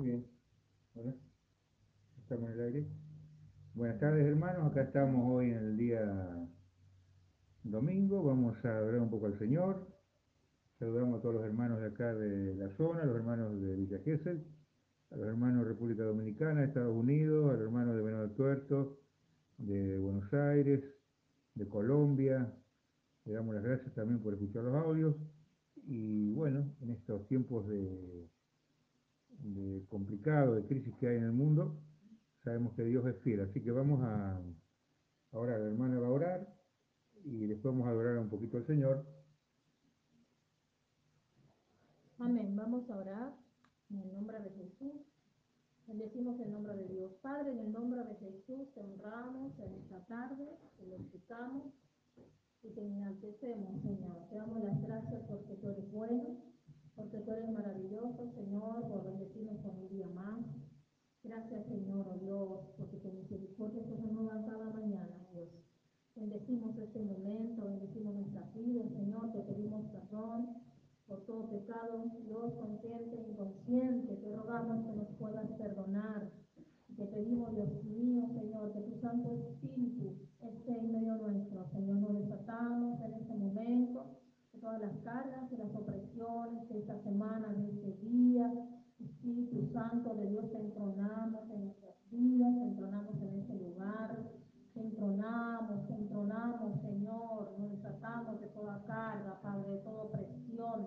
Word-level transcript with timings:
Muy 0.00 0.08
bien. 0.08 0.26
Hola. 0.94 1.14
Estamos 2.22 2.48
en 2.48 2.56
el 2.58 2.64
aire. 2.64 2.86
Buenas 3.74 4.00
tardes, 4.00 4.24
hermanos. 4.26 4.70
Acá 4.70 4.84
estamos 4.84 5.30
hoy 5.30 5.50
en 5.50 5.58
el 5.58 5.76
día 5.76 6.48
domingo. 7.64 8.22
Vamos 8.22 8.56
a 8.64 8.78
adorar 8.78 9.02
un 9.02 9.10
poco 9.10 9.26
al 9.26 9.38
Señor. 9.38 9.86
Saludamos 10.78 11.18
a 11.18 11.20
todos 11.20 11.34
los 11.34 11.44
hermanos 11.44 11.82
de 11.82 11.88
acá 11.88 12.14
de 12.14 12.54
la 12.54 12.70
zona, 12.78 13.02
a 13.02 13.04
los 13.04 13.14
hermanos 13.14 13.60
de 13.60 13.76
Villa 13.76 13.98
Gesell, 13.98 14.42
a 15.10 15.16
los 15.16 15.26
hermanos 15.28 15.64
de 15.64 15.68
República 15.68 16.02
Dominicana, 16.02 16.64
Estados 16.64 16.96
Unidos, 16.96 17.50
a 17.50 17.58
los 17.58 17.62
hermanos 17.62 17.94
de 17.94 18.00
Venado 18.00 18.30
Tuerto, 18.30 19.02
de 19.58 19.98
Buenos 19.98 20.32
Aires, 20.32 20.82
de 21.54 21.68
Colombia. 21.68 22.50
Le 23.26 23.34
damos 23.34 23.54
las 23.54 23.64
gracias 23.64 23.94
también 23.94 24.22
por 24.22 24.32
escuchar 24.32 24.64
los 24.64 24.76
audios. 24.76 25.14
Y 25.84 26.32
bueno, 26.32 26.74
en 26.80 26.88
estos 26.88 27.28
tiempos 27.28 27.68
de, 27.68 28.30
de 29.42 29.84
complicado, 29.88 30.54
de 30.54 30.66
crisis 30.66 30.94
que 30.96 31.08
hay 31.08 31.16
en 31.16 31.24
el 31.24 31.32
mundo, 31.32 31.80
sabemos 32.44 32.74
que 32.74 32.84
Dios 32.84 33.06
es 33.06 33.16
fiel. 33.18 33.40
Así 33.40 33.62
que 33.62 33.70
vamos 33.70 34.00
a, 34.02 34.40
ahora 35.32 35.58
la 35.58 35.66
hermana 35.66 35.98
va 35.98 36.06
a 36.06 36.10
orar 36.10 36.54
y 37.24 37.46
después 37.46 37.74
vamos 37.74 37.86
a 37.86 37.90
adorar 37.90 38.18
un 38.18 38.28
poquito 38.28 38.56
al 38.56 38.66
Señor. 38.66 39.04
Amén. 42.18 42.54
Vamos 42.54 42.88
a 42.90 42.96
orar 42.96 43.34
en 43.90 43.98
el 44.00 44.12
nombre 44.12 44.38
de 44.40 44.50
Jesús. 44.50 44.92
Bendecimos 45.86 46.38
el 46.40 46.52
nombre 46.52 46.76
de 46.76 46.86
Dios. 46.88 47.12
Padre, 47.22 47.50
en 47.50 47.58
el 47.58 47.72
nombre 47.72 48.04
de 48.04 48.14
Jesús 48.16 48.72
te 48.74 48.80
honramos 48.80 49.58
en 49.58 49.74
esta 49.74 50.06
tarde, 50.06 50.46
te 50.78 50.86
lo 50.86 50.96
explicamos 50.96 51.72
y 52.62 52.68
te 52.70 52.80
enaltecemos, 52.80 53.82
Señor. 53.82 54.28
Te 54.28 54.36
damos 54.36 54.62
las 54.62 54.80
gracias 54.82 55.22
porque 55.26 55.54
tú 55.56 55.70
eres 55.70 55.90
bueno, 55.90 56.36
porque 56.96 57.20
tú 57.20 57.30
eres 57.32 57.50
maravilloso, 57.50 58.30
Señor, 58.34 58.88
por 58.88 59.04
bendecirnos 59.04 59.58
con 59.60 59.78
un 59.78 59.88
día 59.88 60.08
más. 60.08 60.44
Gracias, 61.22 61.66
Señor, 61.66 62.08
oh 62.08 62.18
Dios, 62.18 62.72
porque 62.76 62.96
tu 62.98 63.12
misericordia 63.12 63.84
se 63.84 63.96
renueva 63.96 64.44
cada 64.46 64.70
mañana, 64.70 65.26
Dios. 65.32 65.48
Bendecimos 66.16 66.76
este 66.78 67.00
momento, 67.00 67.64
bendecimos 67.64 68.14
nuestras 68.14 68.54
vidas, 68.54 68.90
Señor, 68.92 69.32
te 69.32 69.40
pedimos 69.40 69.86
perdón 69.90 70.56
por 71.06 71.26
todo 71.26 71.50
pecado, 71.50 72.04
Dios, 72.24 72.54
consciente 72.54 73.16
e 73.16 73.30
inconsciente, 73.30 74.16
te 74.16 74.36
rogamos 74.36 74.86
que 74.86 74.92
nos 74.92 75.08
puedas 75.18 75.50
perdonar. 75.58 76.30
Te 76.96 77.06
pedimos, 77.06 77.52
Dios 77.52 77.82
mío, 77.84 78.28
Señor, 78.32 78.72
que 78.72 78.80
tu 78.80 79.00
Santo 79.00 79.32
Espíritu 79.32 80.18
esté 80.40 80.78
en 80.78 80.92
medio 80.92 81.16
nuestro. 81.16 81.68
Señor, 81.70 81.96
nos 81.96 82.14
desatamos 82.14 83.00
en 83.00 83.14
este 83.14 83.34
momento 83.34 84.19
todas 84.60 84.80
las 84.80 84.96
cargas 84.98 85.50
y 85.50 85.56
las 85.56 85.74
opresiones 85.74 86.68
de 86.68 86.78
esta 86.80 86.98
semana, 87.02 87.48
de 87.54 87.70
este 87.70 88.06
día. 88.06 88.52
Espíritu 88.98 89.66
Santo 89.72 90.14
de 90.14 90.26
Dios, 90.28 90.50
te 90.50 90.58
entronamos 90.58 91.50
en 91.50 91.64
nuestras 91.64 91.96
vidas, 92.10 92.54
entronamos 92.56 93.22
en 93.22 93.40
este 93.40 93.54
lugar. 93.54 94.18
Te 94.74 94.80
entronamos, 94.80 95.88
entronamos, 95.88 96.80
Señor. 96.82 97.58
Nos 97.58 97.70
desatamos 97.70 98.40
de 98.40 98.48
toda 98.48 98.82
carga, 98.84 99.40
Padre, 99.42 99.70
de 99.70 99.78
toda 99.78 100.02
opresión. 100.02 100.86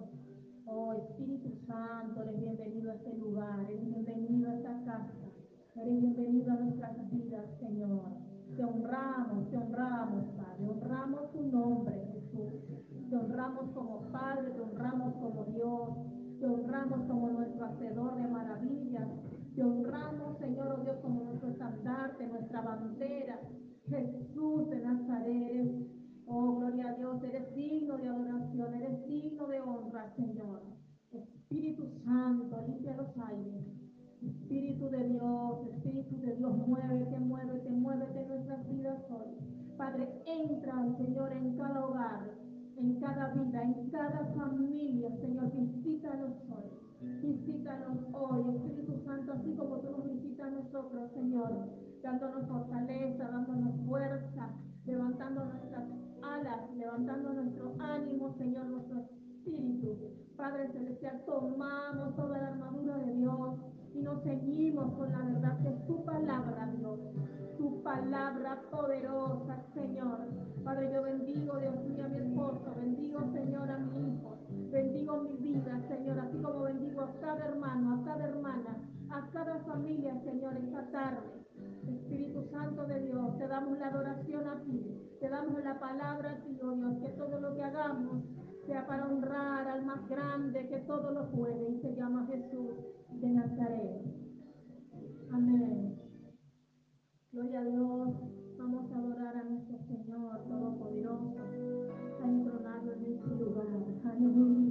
Oh 0.65 0.93
Espíritu 0.93 1.57
Santo, 1.65 2.21
eres 2.21 2.39
bienvenido 2.39 2.91
a 2.91 2.95
este 2.95 3.13
lugar, 3.17 3.59
eres 3.69 3.85
bienvenido 3.85 4.49
a 4.49 4.55
esta 4.55 4.83
casa, 4.85 5.11
eres 5.75 5.99
bienvenido 5.99 6.51
a 6.53 6.55
nuestras 6.55 7.11
vidas, 7.11 7.45
Señor. 7.59 8.05
Te 8.55 8.63
honramos, 8.63 9.49
te 9.49 9.57
honramos, 9.57 10.25
Padre, 10.37 10.69
honramos 10.69 11.31
tu 11.33 11.41
nombre, 11.41 12.07
Jesús. 12.13 12.82
Te 13.13 13.19
honramos 13.19 13.69
como 13.75 14.11
Padre, 14.11 14.49
te 14.49 14.59
honramos 14.59 15.13
como 15.21 15.43
Dios, 15.43 15.89
te 16.39 16.47
honramos 16.47 17.05
como 17.07 17.29
nuestro 17.29 17.65
hacedor 17.65 18.15
de 18.15 18.27
maravillas. 18.27 19.07
Te 19.53 19.63
honramos, 19.63 20.39
Señor, 20.39 20.79
oh 20.79 20.81
Dios, 20.81 20.97
como 21.03 21.23
nuestro 21.25 21.49
estandarte, 21.49 22.25
nuestra 22.25 22.61
bandera. 22.61 23.39
Jesús 23.87 24.67
de 24.67 24.79
Nazaret. 24.79 25.87
Oh, 26.25 26.55
gloria 26.55 26.89
a 26.89 26.93
Dios, 26.95 27.23
eres 27.23 27.53
digno 27.53 27.97
de 27.97 28.07
adoración, 28.07 28.73
eres 28.73 29.05
digno 29.05 29.45
de 29.45 29.61
honra, 29.61 30.11
Señor. 30.15 30.63
Espíritu 31.11 31.87
Santo, 32.03 32.57
limpia 32.65 32.97
los 32.97 33.15
aires. 33.27 33.63
Espíritu 34.23 34.89
de 34.89 35.07
Dios, 35.09 35.67
Espíritu 35.67 36.17
de 36.17 36.35
Dios, 36.35 36.67
muévete, 36.67 37.19
muévete, 37.19 37.69
muévete 37.69 38.21
en 38.21 38.27
nuestras 38.27 38.67
vidas 38.67 39.03
hoy. 39.11 39.37
Padre, 39.77 40.09
entra, 40.25 40.73
Señor, 40.97 41.31
en 41.31 41.55
cada 41.57 41.85
hogar, 41.85 42.42
en 42.77 42.99
cada 42.99 43.33
vida, 43.33 43.61
en 43.63 43.89
cada 43.89 44.25
familia, 44.35 45.09
Señor, 45.17 45.51
visítanos 45.53 46.31
hoy. 46.49 46.83
Visítanos 47.21 47.97
hoy, 48.13 48.55
Espíritu 48.55 48.97
Santo, 49.05 49.33
así 49.33 49.53
como 49.55 49.79
tú 49.79 49.91
nos 49.91 50.07
visitas 50.07 50.51
nosotros, 50.51 51.11
Señor, 51.13 51.49
dándonos 52.01 52.47
fortaleza, 52.47 53.27
dándonos 53.29 53.75
fuerza, 53.85 54.49
levantando 54.85 55.45
nuestras 55.45 55.83
alas, 56.21 56.75
levantando 56.75 57.33
nuestro 57.33 57.75
ánimo, 57.79 58.33
Señor, 58.37 58.65
nuestro 58.67 58.99
espíritu. 58.99 59.97
Padre 60.37 60.71
Celestial, 60.71 61.23
tomamos 61.25 62.15
toda 62.15 62.37
la 62.37 62.47
armadura 62.47 62.97
de 62.97 63.13
Dios 63.13 63.59
y 63.93 64.01
nos 64.01 64.23
ceñimos 64.23 64.93
con 64.95 65.11
la 65.11 65.19
verdad 65.19 65.61
que 65.61 65.69
es 65.69 65.85
tu 65.85 66.03
palabra, 66.03 66.73
Dios. 66.77 66.99
Tu 67.57 67.83
palabra 67.83 68.61
poderosa, 68.71 69.63
Señor. 69.73 70.19
Padre, 70.63 70.91
yo 70.93 71.03
bendigo, 71.03 71.57
Dios 71.57 71.75
mío, 71.85 72.09
bendigo, 73.13 73.31
Señor, 73.31 73.69
a 73.69 73.77
mi 73.77 74.13
hijo, 74.13 74.37
bendigo 74.71 75.21
mi 75.21 75.37
vida, 75.37 75.81
Señor, 75.87 76.19
así 76.19 76.37
como 76.37 76.63
bendigo 76.63 77.01
a 77.01 77.13
cada 77.19 77.45
hermano, 77.45 77.95
a 77.95 78.03
cada 78.05 78.25
hermana, 78.25 78.77
a 79.09 79.29
cada 79.31 79.59
familia, 79.59 80.19
Señor, 80.23 80.57
esta 80.57 80.89
tarde. 80.91 81.43
Espíritu 81.87 82.43
Santo 82.49 82.85
de 82.85 82.99
Dios, 83.01 83.37
te 83.37 83.47
damos 83.47 83.77
la 83.77 83.87
adoración 83.87 84.47
a 84.47 84.61
ti, 84.63 85.17
te 85.19 85.29
damos 85.29 85.63
la 85.63 85.79
palabra 85.79 86.31
a 86.31 86.43
ti, 86.43 86.59
oh 86.63 86.71
Dios, 86.71 86.97
que 87.01 87.09
todo 87.09 87.39
lo 87.39 87.53
que 87.53 87.63
hagamos 87.63 88.23
sea 88.65 88.87
para 88.87 89.05
honrar 89.05 89.67
al 89.67 89.85
más 89.85 90.07
grande 90.07 90.67
que 90.69 90.77
todo 90.79 91.11
lo 91.11 91.29
puede 91.31 91.69
y 91.69 91.81
se 91.81 91.95
llama 91.95 92.25
Jesús 92.27 92.71
de 93.11 93.29
Nazaret. 93.29 94.01
Amén. 95.31 95.99
Gloria 97.31 97.59
a 97.59 97.65
Dios. 97.65 98.33
Vamos 98.57 98.91
a 98.91 98.97
adorar 98.97 99.35
a 99.35 99.43
nuestro 99.43 99.77
Señor 99.87 100.47
Todopoderoso, 100.47 100.92
lugar. 104.19 104.62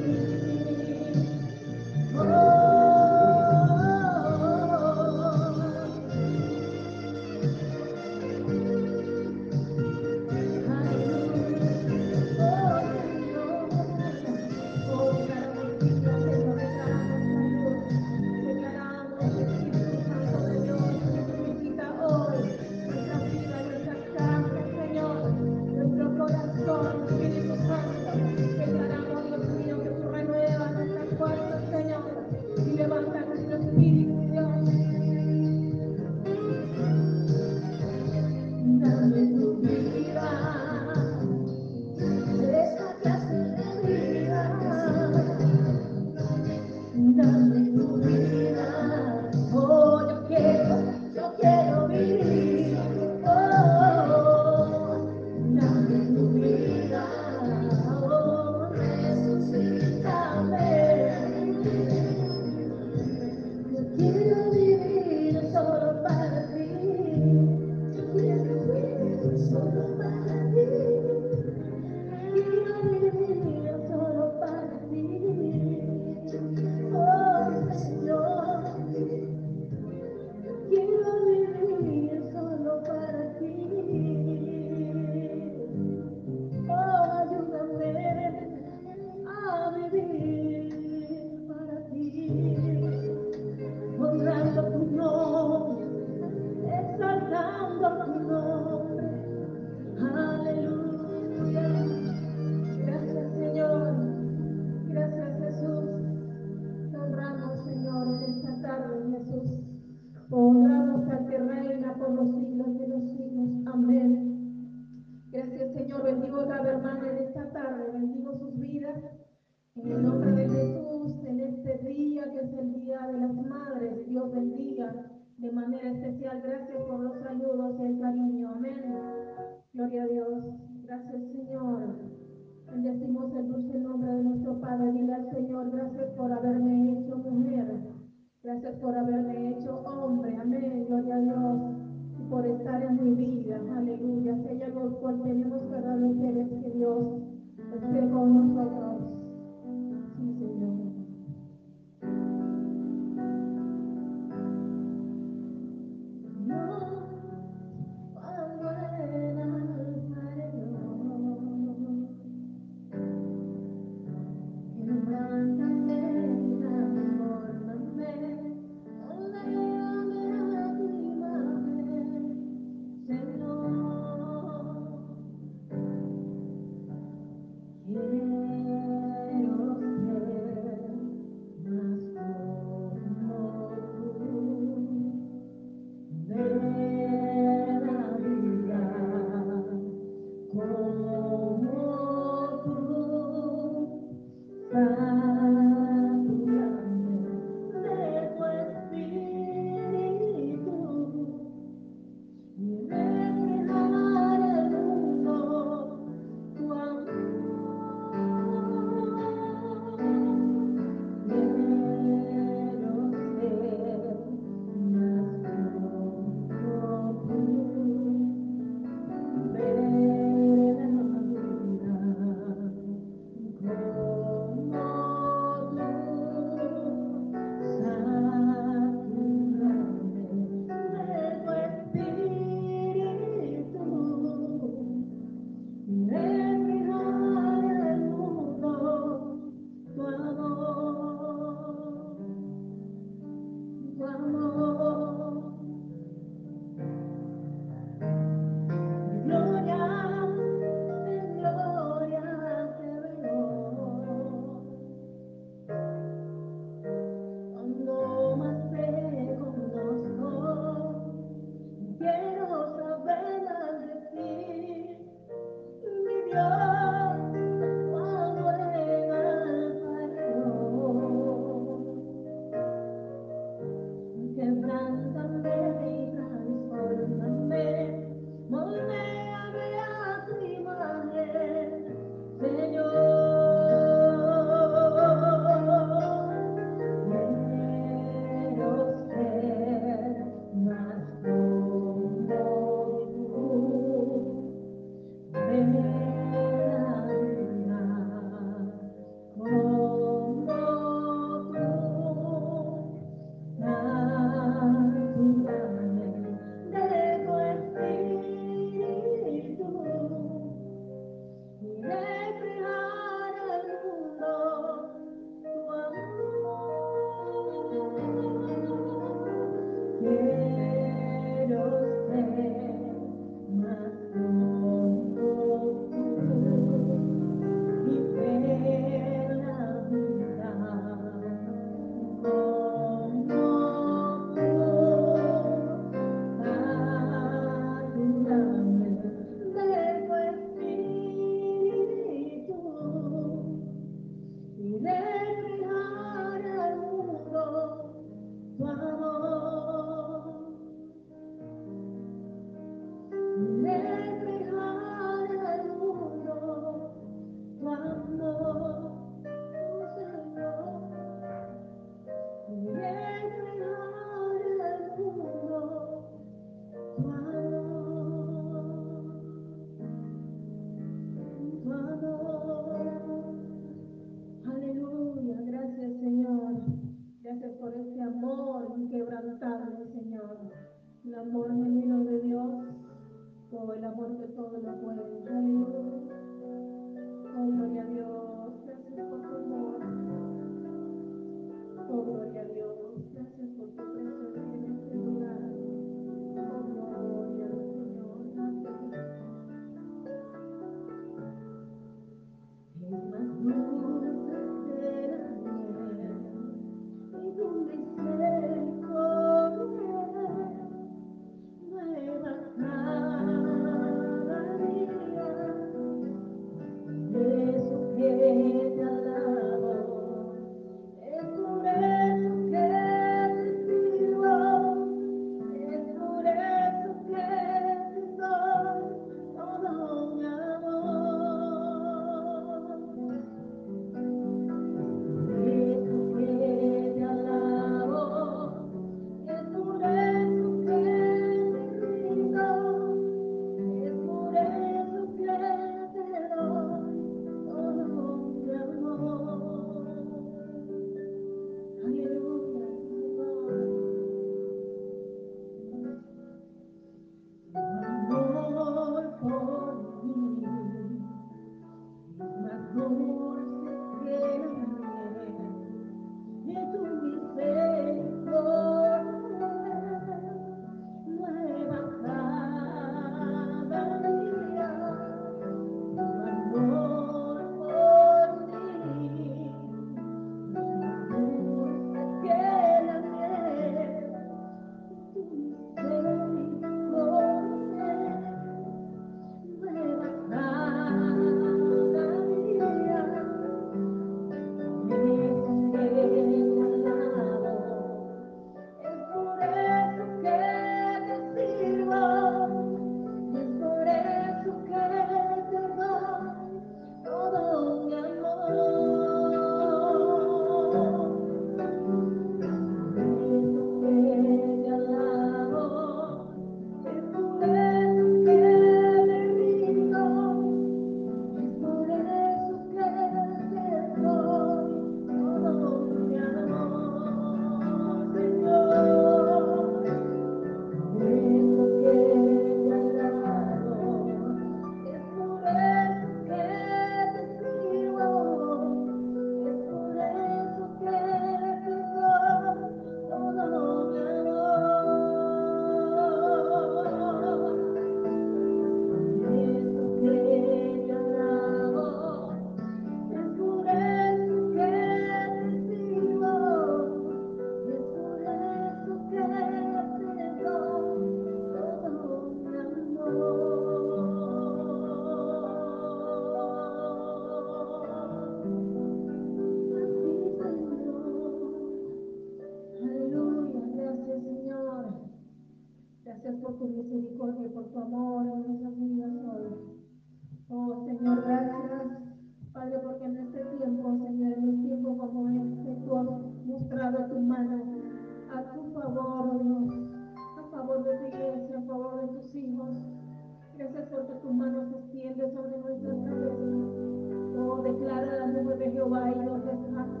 Jehová 598.80 599.10
y 599.10 599.26
los 599.26 599.44
descansa. 599.44 600.00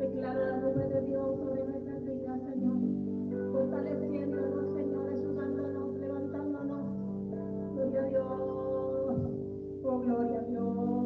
Declara 0.00 0.44
la 0.44 0.56
nube 0.56 0.88
de 0.88 1.02
Dios 1.02 1.38
sobre 1.38 1.64
nuestras 1.66 2.04
vidas, 2.04 2.40
Señor. 2.50 2.76
Fortaleciéndonos, 3.52 4.74
Señor, 4.74 5.16
sudándonos, 5.22 5.94
levantándonos. 6.00 6.80
Gloria 7.74 8.00
a 8.00 8.08
Dios. 8.08 8.26
Oh, 9.84 9.98
gloria 10.00 10.40
a 10.40 10.42
Dios. 10.42 11.01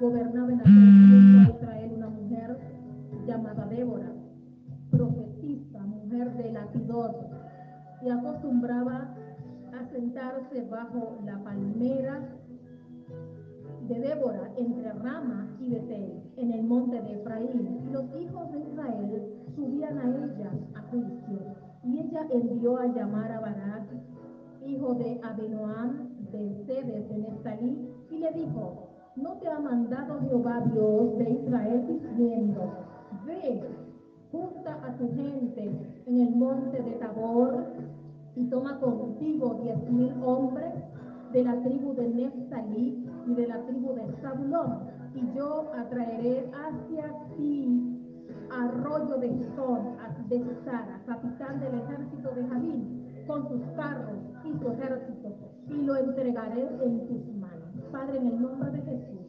Gobernaba 0.00 0.50
en 0.50 0.60
aquel 0.60 0.72
tiempo 0.72 1.52
a 1.52 1.56
Israel 1.56 1.92
una 1.94 2.08
mujer 2.08 2.58
llamada 3.26 3.66
Débora, 3.66 4.10
profetista, 4.90 5.80
mujer 5.80 6.32
de 6.36 6.52
Lapidot, 6.52 7.16
y 8.02 8.08
acostumbraba 8.08 9.14
a 9.78 9.84
sentarse 9.92 10.62
bajo 10.70 11.18
la 11.26 11.38
palmera 11.44 12.30
de 13.88 14.00
Débora 14.00 14.50
entre 14.56 14.90
Rama 14.90 15.48
y 15.60 15.68
Betel, 15.68 16.22
en 16.38 16.52
el 16.52 16.64
monte 16.64 17.02
de 17.02 17.20
Efraín. 17.20 17.84
Y 17.86 17.92
los 17.92 18.04
hijos 18.16 18.50
de 18.52 18.60
Israel 18.60 19.34
subían 19.54 19.98
a 19.98 20.08
ella 20.08 20.50
a 20.76 20.82
juicio. 20.90 21.56
Y 21.84 21.98
ella 21.98 22.26
envió 22.30 22.78
a 22.78 22.86
llamar 22.86 23.32
a 23.32 23.40
Barak, 23.40 23.90
hijo 24.64 24.94
de 24.94 25.20
Abenoam, 25.22 26.08
de 26.32 26.64
Sedes 26.64 27.06
de 27.06 27.18
Neftalí, 27.18 27.86
y 28.10 28.18
le 28.18 28.32
dijo, 28.32 28.89
¿no 29.16 29.32
te 29.34 29.48
ha 29.48 29.58
mandado 29.58 30.20
Jehová 30.20 30.60
Dios 30.72 31.18
de 31.18 31.30
Israel 31.30 31.86
diciendo, 31.86 32.72
ve, 33.26 33.64
junta 34.30 34.78
a 34.84 34.96
tu 34.96 35.08
gente 35.14 36.02
en 36.06 36.16
el 36.16 36.34
monte 36.36 36.82
de 36.82 36.92
Tabor 36.92 37.64
y 38.36 38.44
toma 38.48 38.78
contigo 38.78 39.60
diez 39.62 39.90
mil 39.90 40.14
hombres 40.24 40.72
de 41.32 41.44
la 41.44 41.60
tribu 41.62 41.94
de 41.94 42.08
Neftalí 42.08 43.06
y 43.26 43.34
de 43.34 43.46
la 43.46 43.60
tribu 43.66 43.94
de 43.94 44.06
Zabulón, 44.20 44.80
y 45.14 45.36
yo 45.36 45.70
atraeré 45.76 46.50
hacia 46.52 47.12
ti 47.36 47.96
arroyo 48.50 49.16
de 49.18 49.28
Son, 49.56 49.96
de 50.28 50.44
Sara, 50.64 51.02
capitán 51.06 51.60
del 51.60 51.74
ejército 51.80 52.30
de 52.34 52.46
Javín, 52.48 53.24
con 53.26 53.48
sus 53.48 53.62
carros 53.76 54.18
y 54.44 54.58
su 54.58 54.68
ejército, 54.70 55.28
y 55.68 55.82
lo 55.82 55.96
entregaré 55.96 56.68
en 56.82 57.06
tus 57.06 57.26
manos. 57.26 57.39
Padre, 57.92 58.18
en 58.18 58.26
el 58.28 58.40
nombre 58.40 58.70
de 58.70 58.82
Jesús, 58.82 59.26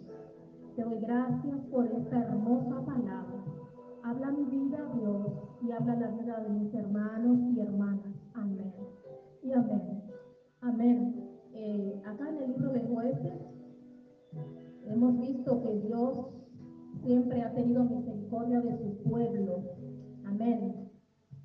te 0.76 0.84
doy 0.84 1.00
gracias 1.00 1.58
por 1.72 1.88
esta 1.88 2.20
hermosa 2.20 2.86
palabra. 2.86 3.44
Habla 4.04 4.32
mi 4.32 4.44
vida, 4.46 4.88
Dios, 5.00 5.28
y 5.64 5.72
habla 5.72 5.96
la 5.96 6.08
vida 6.10 6.40
de 6.42 6.50
mis 6.50 6.74
hermanos 6.76 7.40
y 7.56 7.60
hermanas. 7.60 8.14
Amén. 8.36 8.74
Y 9.42 9.52
amén. 9.54 10.04
Amén. 10.62 11.30
Eh, 11.54 12.02
acá 12.06 12.30
en 12.30 12.38
el 12.38 12.52
libro 12.52 12.72
de 12.72 12.82
jueces 12.82 13.42
hemos 14.86 15.20
visto 15.20 15.62
que 15.64 15.80
Dios 15.88 16.28
siempre 17.04 17.42
ha 17.42 17.54
tenido 17.54 17.84
misericordia 17.86 18.62
de 18.62 18.78
su 18.78 19.10
pueblo. 19.10 19.64
Amén. 20.26 20.92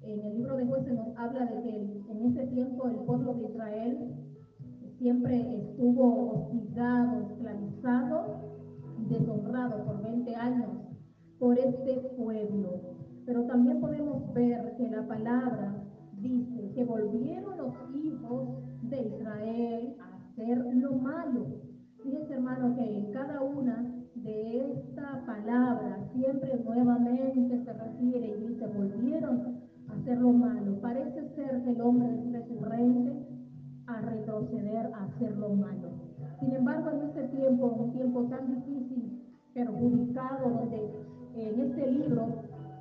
En 0.03 0.21
el 0.21 0.37
libro 0.37 0.57
de 0.57 0.67
jueces 0.67 0.93
nos 0.93 1.17
habla 1.17 1.47
de 1.47 1.63
que 1.63 2.03
en 2.11 2.27
ese 2.27 2.47
tiempo 2.49 2.87
el 2.89 2.97
pueblo 2.97 3.35
de 3.35 3.45
Israel 3.45 4.26
siempre 4.99 5.57
estuvo 5.57 6.33
hostigado, 6.33 7.23
esclavizado 7.23 8.47
deshonrado 9.09 9.85
por 9.85 10.03
20 10.03 10.35
años 10.35 10.71
por 11.39 11.59
este 11.59 11.97
pueblo. 12.17 12.81
Pero 13.25 13.45
también 13.45 13.81
podemos 13.81 14.33
ver 14.33 14.75
que 14.77 14.89
la 14.89 15.07
palabra 15.07 15.83
dice 16.19 16.71
que 16.75 16.85
volvieron 16.85 17.57
los 17.59 17.75
hijos 17.95 18.49
de 18.83 19.03
Israel 19.03 19.97
a 20.01 20.17
hacer 20.17 20.59
lo 20.75 20.93
malo. 20.93 21.47
Fíjense 22.03 22.35
hermano 22.35 22.75
que 22.77 22.99
en 22.99 23.13
cada 23.13 23.43
una 23.43 23.93
de 24.15 24.73
esta 24.73 25.25
palabra 25.27 26.09
siempre 26.15 26.59
nuevamente 26.65 27.65
se 27.65 27.73
refiere 27.73 28.29
y 28.29 28.49
dice 28.49 28.67
volvieron 28.67 29.61
a 29.89 29.95
hacer 29.95 30.19
lo 30.19 30.33
malo. 30.33 30.81
Parece 30.81 31.29
ser 31.35 31.63
que 31.65 31.71
el 31.71 31.81
hombre 31.81 32.09
es 32.15 32.33
recurrente 32.33 33.36
a 33.97 34.01
retroceder 34.01 34.93
a 34.95 35.05
hacer 35.05 35.37
lo 35.37 35.51
malo. 35.51 35.89
Sin 36.41 36.53
embargo, 36.53 36.91
en 36.91 37.09
este 37.09 37.23
tiempo, 37.29 37.67
un 37.67 37.93
tiempo 37.93 38.25
tan 38.25 38.47
difícil, 38.55 39.23
perjudicado, 39.55 40.51
donde 40.51 40.91
en 41.35 41.61
este 41.61 41.91
libro 41.91 42.27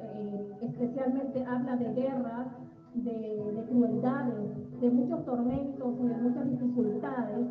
eh, 0.02 0.58
especialmente 0.62 1.46
habla 1.46 1.78
de 1.78 1.94
guerras, 1.94 2.48
de, 2.96 3.12
de, 3.12 3.64
crueldades, 3.70 4.80
de 4.82 4.90
muchos 4.90 5.26
tormentos 5.26 5.96
y 6.00 6.08
de 6.08 6.16
muchas 6.18 6.50
dificultades, 6.50 7.48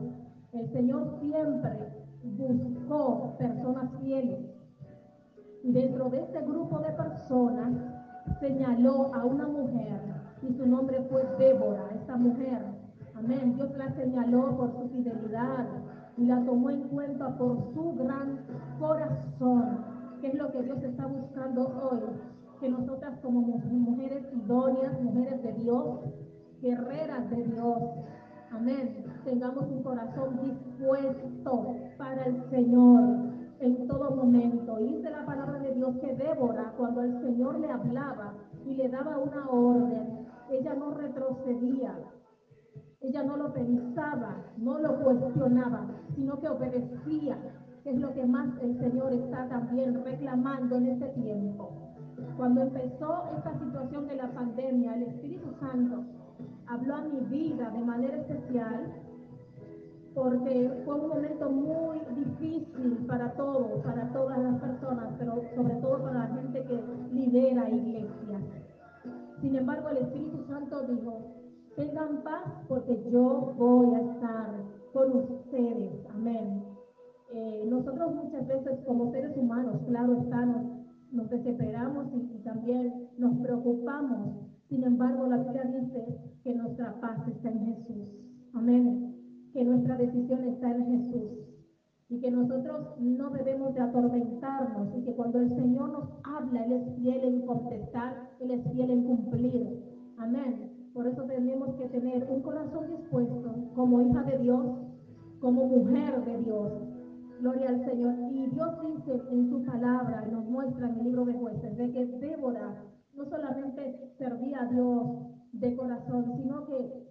el 0.53 0.73
Señor 0.73 1.19
siempre 1.21 1.95
buscó 2.23 3.35
personas 3.39 3.91
fieles. 4.01 4.41
Y 5.63 5.73
dentro 5.73 6.11
de 6.11 6.23
ese 6.23 6.41
grupo 6.43 6.79
de 6.79 6.93
personas 6.93 7.73
señaló 8.41 9.15
a 9.15 9.25
una 9.25 9.47
mujer 9.49 10.01
y 10.43 10.53
su 10.53 10.67
nombre 10.67 11.01
fue 11.11 11.25
Débora, 11.39 11.89
esta 11.95 12.17
mujer. 12.17 12.74
Amén. 13.25 13.55
Dios 13.57 13.71
la 13.79 13.91
señaló 13.95 14.55
por 14.55 14.71
su 14.73 14.89
fidelidad 14.91 15.67
y 16.19 16.27
la 16.27 16.45
tomó 16.45 16.69
en 16.69 16.83
cuenta 16.89 17.39
por 17.39 17.57
su 17.73 17.95
gran 17.95 18.41
corazón, 18.79 19.79
que 20.21 20.27
es 20.27 20.35
lo 20.35 20.53
que 20.53 20.63
Dios 20.63 20.83
está 20.83 21.07
buscando 21.07 21.63
hoy. 21.91 22.01
Que 22.61 22.69
nosotras 22.69 23.19
como 23.23 23.41
mujeres 23.41 24.25
idóneas, 24.31 25.01
mujeres 25.01 25.43
de 25.43 25.53
Dios, 25.55 26.01
guerreras 26.61 27.31
de 27.31 27.45
Dios, 27.45 27.79
amén, 28.53 29.05
tengamos 29.25 29.65
un 29.71 29.83
corazón 29.83 30.41
dispuesto 30.43 31.77
para 31.97 32.27
el 32.27 32.51
Señor 32.51 33.01
en 33.61 33.89
todo 33.89 34.15
momento. 34.15 34.79
Y 34.81 34.97
dice 34.97 35.11
la 35.11 35.25
palabra 35.25 35.61
de 35.61 35.73
Dios 35.73 35.97
que 35.99 36.15
Débora, 36.15 36.75
cuando 36.77 37.03
el 37.03 37.19
Señor 37.23 37.59
le 37.59 37.71
hablaba 37.71 38.35
y 38.67 38.75
le 38.75 38.89
daba 38.91 39.17
una 39.17 39.49
orden, 39.49 40.27
ella 40.51 40.75
no 40.75 40.91
retrocedía, 40.91 41.95
ella 43.09 43.23
no 43.23 43.37
lo 43.37 43.53
pensaba, 43.53 44.37
no 44.57 44.79
lo 44.79 44.99
cuestionaba, 45.01 45.87
sino 46.15 46.41
que 46.41 46.49
obedecía, 46.49 47.37
que 47.83 47.91
es 47.91 48.01
lo 48.01 48.15
que 48.15 48.25
más 48.25 48.49
el 48.63 48.79
Señor 48.79 49.13
está 49.13 49.49
también 49.49 50.03
reclamando 50.05 50.77
en 50.77 50.87
este 50.87 51.09
tiempo. 51.09 51.71
Cuando 52.37 52.63
empezó 52.63 53.25
esta 53.37 53.59
situación 53.59 54.09
de 54.09 54.17
la 54.17 54.31
pandemia, 54.33 54.95
el 54.95 55.03
Espíritu 55.03 55.53
Santo 55.61 56.05
habló 56.67 56.95
a 56.97 57.03
mi 57.03 57.21
vida 57.27 57.71
de 57.71 57.81
manera 57.81 58.17
especial 58.17 58.93
porque 60.15 60.83
fue 60.85 60.95
un 60.95 61.09
momento 61.09 61.51
muy 61.51 61.99
difícil 62.15 63.05
para 63.09 63.33
todos, 63.33 63.85
para 63.85 64.13
todas 64.13 64.39
las 64.39 64.61
personas, 64.61 65.09
pero 65.19 65.43
sobre 65.57 65.75
todo 65.77 66.03
para 66.05 66.21
la 66.21 66.27
gente 66.29 66.63
que 66.65 66.81
lidera 67.13 67.69
iglesias. 67.69 68.43
Sin 69.41 69.57
embargo, 69.57 69.89
el 69.91 69.99
Espíritu 69.99 70.45
Santo 70.49 70.83
dijo, 70.85 71.44
tengan 71.77 72.23
paz 72.23 72.45
porque 72.69 73.03
yo 73.11 73.55
voy 73.59 73.95
a 73.95 74.01
estar 74.01 74.65
con 74.93 75.13
ustedes. 75.19 76.07
Amén. 76.15 76.65
eh, 77.33 77.67
nosotros 77.69 78.15
muchas 78.15 78.47
veces 78.47 78.81
como 78.87 79.11
seres 79.11 79.37
humanos, 79.37 79.83
claro 79.87 80.15
estamos, 80.23 80.63
nos 81.13 81.29
desesperamos 81.31 82.07
y, 82.15 82.37
y 82.37 82.39
también 82.45 83.09
nos 83.19 83.39
preocupamos. 83.39 84.37
Sin 84.69 84.85
embargo, 84.85 85.27
la 85.27 85.39
Biblia 85.39 85.65
dice 85.65 86.07
que 86.45 86.55
nuestra 86.55 87.01
paz 87.01 87.27
está 87.29 87.51
en 87.51 87.67
Jesús. 87.67 88.09
Amén. 88.55 89.15
Que 89.53 89.65
nuestra 89.65 89.97
decisión 89.97 90.45
está 90.45 90.71
en 90.71 90.87
Jesús. 90.87 91.33
Y 92.09 92.21
que 92.21 92.31
nosotros 92.31 93.01
no 93.01 93.31
debemos 93.31 93.75
de 93.75 93.81
atormentarnos 93.81 94.95
y 94.97 95.03
que 95.05 95.15
cuando 95.15 95.41
el 95.41 95.51
Señor 95.57 95.91
nos 95.91 96.11
habla, 96.25 96.65
Él 96.67 96.73
es 96.73 96.95
fiel 96.97 97.25
en 97.25 97.47
contestar, 97.47 98.31
Él 98.41 98.51
es 98.53 98.73
fiel 98.73 98.91
en 98.91 99.05
cumplir. 99.05 99.85
Amén. 100.19 100.74
Por 100.95 101.09
eso 101.09 101.25
tenemos 101.25 101.75
que 101.75 101.87
tener 101.89 102.25
un 102.31 102.41
corazón 102.43 102.87
dispuesto 102.87 103.53
como 103.75 104.01
hija 104.01 104.23
de 104.23 104.39
Dios, 104.39 104.65
como 105.41 105.67
mujer 105.67 106.25
de 106.25 106.39
Dios. 106.39 106.73
Gloria 107.41 107.69
al 107.71 107.85
Señor. 107.85 108.15
Y 108.31 108.47
Dios 108.47 108.81
dice 108.81 109.21
en 109.33 109.51
su 109.51 109.65
palabra, 109.65 110.25
y 110.29 110.31
nos 110.31 110.45
muestra 110.45 110.89
en 110.89 110.99
el 110.99 111.05
libro 111.05 111.25
de 111.25 111.35
jueces, 111.35 111.77
de 111.77 111.91
que 111.91 112.07
Débora 112.07 112.81
no 113.13 113.25
solamente 113.25 114.15
servía 114.19 114.63
a 114.63 114.67
Dios 114.67 115.07
de 115.53 115.77
corazón, 115.77 116.33
sino 116.37 116.65
que 116.65 117.05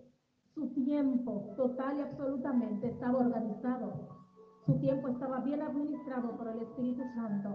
su 0.56 0.70
tiempo 0.74 1.54
total 1.58 1.98
y 1.98 2.02
absolutamente 2.02 2.88
estaba 2.88 3.20
organizado. 3.20 4.08
Su 4.66 4.80
tiempo 4.80 5.10
estaba 5.10 5.42
bien 5.42 5.62
administrado 5.62 6.38
por 6.38 6.48
el 6.48 6.60
Espíritu 6.62 7.04
Santo. 7.16 7.50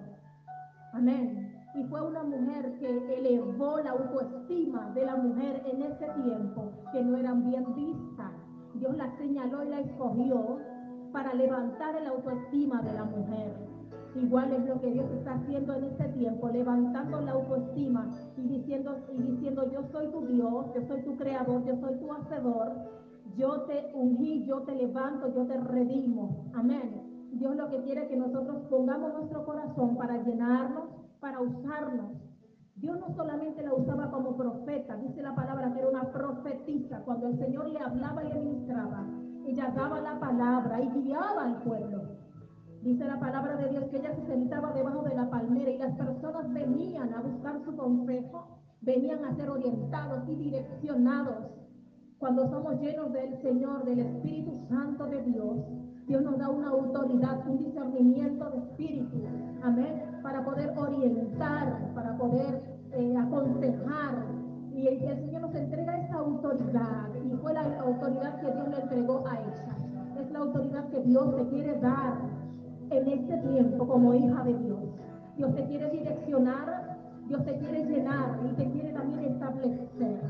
Amén. 0.93 1.58
Y 1.75 1.85
fue 1.85 2.01
una 2.01 2.23
mujer 2.23 2.79
que 2.79 3.19
elevó 3.19 3.79
la 3.79 3.91
autoestima 3.91 4.91
de 4.95 5.05
la 5.05 5.17
mujer 5.17 5.63
en 5.67 5.83
ese 5.83 6.07
tiempo, 6.23 6.73
que 6.93 7.03
no 7.03 7.17
eran 7.17 7.45
bien 7.45 7.75
vistas. 7.75 8.33
Dios 8.75 8.97
la 8.97 9.17
señaló 9.19 9.65
y 9.65 9.69
la 9.69 9.81
escogió 9.81 10.59
para 11.13 11.35
levantar 11.35 12.01
la 12.03 12.11
autoestima 12.11 12.83
de 12.83 12.93
la 12.93 13.05
mujer. 13.05 13.69
Igual 14.15 14.53
es 14.53 14.67
lo 14.67 14.81
que 14.81 14.91
Dios 14.91 15.11
está 15.13 15.35
haciendo 15.35 15.75
en 15.75 15.85
este 15.85 16.05
tiempo, 16.09 16.49
levantando 16.49 17.21
la 17.21 17.33
autoestima 17.33 18.11
y 18.37 18.49
diciendo, 18.49 18.97
y 19.13 19.23
diciendo, 19.23 19.71
yo 19.71 19.83
soy 19.93 20.09
tu 20.09 20.27
Dios, 20.27 20.67
yo 20.75 20.83
soy 20.89 21.03
tu 21.03 21.17
creador, 21.17 21.65
yo 21.65 21.77
soy 21.77 21.95
tu 21.97 22.13
hacedor, 22.13 22.73
yo 23.37 23.63
te 23.63 23.93
ungí, 23.95 24.45
yo 24.45 24.63
te 24.63 24.75
levanto, 24.75 25.33
yo 25.35 25.47
te 25.47 25.57
redimo. 25.59 26.51
Amén. 26.55 27.29
Dios 27.33 27.55
lo 27.55 27.69
que 27.69 27.83
quiere 27.83 28.03
es 28.03 28.09
que 28.09 28.17
nosotros 28.17 28.63
pongamos 28.69 29.13
nuestro 29.15 29.45
corazón 29.45 29.97
para 29.97 30.17
llenarnos, 30.25 30.85
para 31.21 31.41
usarnos. 31.41 32.13
Dios 32.77 32.99
no 33.01 33.15
solamente 33.17 33.63
la 33.63 33.75
usaba 33.75 34.11
como 34.11 34.37
profeta, 34.37 34.97
dice 34.97 35.21
la 35.21 35.35
palabra 35.35 35.73
que 35.73 35.81
era 35.81 35.89
una 35.89 36.13
profetisa. 36.13 37.01
Cuando 37.05 37.29
el 37.29 37.39
Señor 37.39 37.69
le 37.69 37.81
hablaba 37.81 38.25
y 38.25 38.29
le 38.29 38.41
ministraba, 38.41 39.05
ella 39.47 39.73
daba 39.75 40.01
la 40.01 40.21
palabra 40.21 40.81
y 40.81 40.89
guiaba 40.91 41.45
al 41.45 41.63
pueblo. 41.63 42.03
Dice 42.83 43.05
la 43.05 43.19
palabra 43.19 43.57
de 43.57 43.71
Dios 43.71 43.85
que 43.91 43.97
ella 43.97 44.15
se 44.15 44.27
sentaba 44.27 44.73
debajo 44.73 45.03
de 45.03 45.15
la 45.15 45.29
palmera 45.29 45.71
y 45.71 45.79
las 45.79 45.97
personas 45.97 46.53
venían 46.53 47.13
a 47.13 47.21
buscar 47.21 47.61
su 47.65 47.77
consejo, 47.77 48.61
venían 48.81 49.25
a 49.25 49.35
ser 49.35 49.51
orientados 49.51 50.29
y 50.29 50.37
direccionados. 50.37 51.51
Cuando 52.19 52.49
somos 52.49 52.81
llenos 52.81 53.13
del 53.13 53.41
Señor, 53.43 53.85
del 53.85 54.01
Espíritu 54.01 54.53
Santo 54.69 55.07
de 55.07 55.23
Dios, 55.23 55.57
Dios 56.07 56.23
nos 56.23 56.39
da 56.39 56.49
una 56.49 56.71
autoridad, 56.71 57.47
un 57.47 57.59
discernimiento 57.59 58.51
de 58.51 58.59
espíritu, 58.59 59.19
amén, 59.63 60.08
para 60.29 60.45
poder 60.45 60.75
orientar, 60.77 61.95
para 61.95 62.15
poder 62.19 62.61
eh, 62.93 63.17
aconsejar. 63.17 64.27
Y 64.75 64.87
el, 64.87 64.99
Señor 65.01 65.41
nos 65.41 65.55
entrega 65.55 65.97
esa 65.97 66.17
autoridad 66.17 67.09
y 67.25 67.35
fue 67.37 67.55
la 67.55 67.63
autoridad 67.81 68.39
que 68.39 68.53
Dios 68.53 68.69
le 68.69 68.79
entregó 68.79 69.27
a 69.27 69.41
ella. 69.41 70.21
Es 70.21 70.31
la 70.31 70.41
autoridad 70.41 70.85
que 70.89 71.01
Dios 71.01 71.35
te 71.35 71.49
quiere 71.49 71.81
dar 71.81 72.19
en 72.91 73.09
este 73.09 73.39
tiempo 73.39 73.89
como 73.89 74.13
hija 74.13 74.45
de 74.45 74.55
Dios. 74.59 74.81
Dios 75.39 75.55
te 75.55 75.65
quiere 75.65 75.91
direccionar, 75.93 76.99
Dios 77.27 77.43
te 77.47 77.57
quiere 77.57 77.85
llenar 77.87 78.39
y 78.45 78.55
te 78.55 78.71
quiere 78.71 78.93
también 78.93 79.25
establecer. 79.33 80.21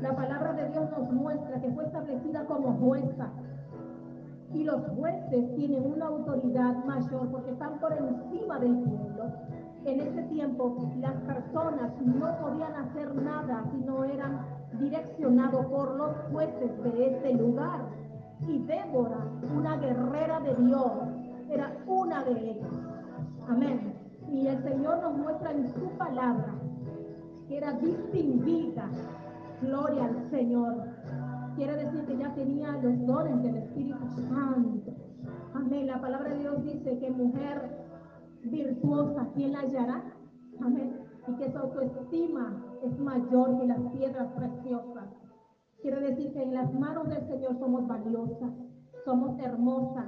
La 0.00 0.16
palabra 0.16 0.54
de 0.54 0.68
Dios 0.70 0.90
nos 0.96 1.12
muestra 1.12 1.60
que 1.60 1.70
fue 1.72 1.84
establecida 1.84 2.46
como 2.46 2.72
jueza. 2.78 3.28
Y 4.54 4.64
los 4.64 4.82
jueces 4.98 5.54
tienen 5.54 5.86
una 5.86 6.06
autoridad 6.06 6.84
mayor 6.84 7.30
porque 7.30 7.50
están 7.52 7.78
por 7.80 7.92
encima 7.92 8.58
del 8.58 8.76
pueblo. 8.80 9.11
En 9.84 10.00
ese 10.00 10.22
tiempo 10.24 10.76
las 11.00 11.14
personas 11.22 11.92
no 12.00 12.38
podían 12.40 12.72
hacer 12.74 13.14
nada 13.16 13.64
si 13.72 13.78
no 13.78 14.04
eran 14.04 14.46
direccionados 14.78 15.66
por 15.66 15.96
los 15.96 16.16
jueces 16.30 16.82
de 16.84 17.06
ese 17.06 17.34
lugar. 17.34 17.80
Y 18.46 18.58
Débora, 18.60 19.26
una 19.56 19.76
guerrera 19.78 20.40
de 20.40 20.54
Dios, 20.54 20.92
era 21.50 21.76
una 21.86 22.22
de 22.24 22.50
ellas. 22.50 22.70
Amén. 23.48 23.94
Y 24.30 24.46
el 24.46 24.62
Señor 24.62 25.02
nos 25.02 25.18
muestra 25.18 25.50
en 25.50 25.66
su 25.74 25.88
palabra 25.98 26.54
que 27.48 27.56
era 27.56 27.72
distinguida. 27.72 28.88
Gloria 29.60 30.04
al 30.04 30.30
Señor. 30.30 30.74
Quiere 31.56 31.76
decir 31.76 32.04
que 32.06 32.16
ya 32.16 32.32
tenía 32.34 32.72
los 32.82 33.06
dones 33.06 33.42
del 33.42 33.56
Espíritu 33.56 34.08
Santo. 34.28 34.92
Amén. 35.54 35.86
La 35.86 36.00
palabra 36.00 36.30
de 36.30 36.38
Dios 36.38 36.62
dice 36.64 36.98
que 36.98 37.10
mujer 37.10 37.81
virtuosa, 38.44 39.28
¿quién 39.34 39.52
la 39.52 39.60
hallará? 39.60 40.02
Amén. 40.60 41.00
Y 41.28 41.32
que 41.36 41.50
su 41.50 41.58
autoestima 41.58 42.64
es 42.82 42.98
mayor 42.98 43.58
que 43.58 43.66
las 43.66 43.80
piedras 43.92 44.28
preciosas. 44.36 45.08
Quiere 45.80 46.00
decir 46.00 46.32
que 46.32 46.42
en 46.42 46.54
las 46.54 46.72
manos 46.74 47.08
del 47.08 47.26
Señor 47.28 47.58
somos 47.58 47.86
valiosas, 47.86 48.52
somos 49.04 49.38
hermosas, 49.40 50.06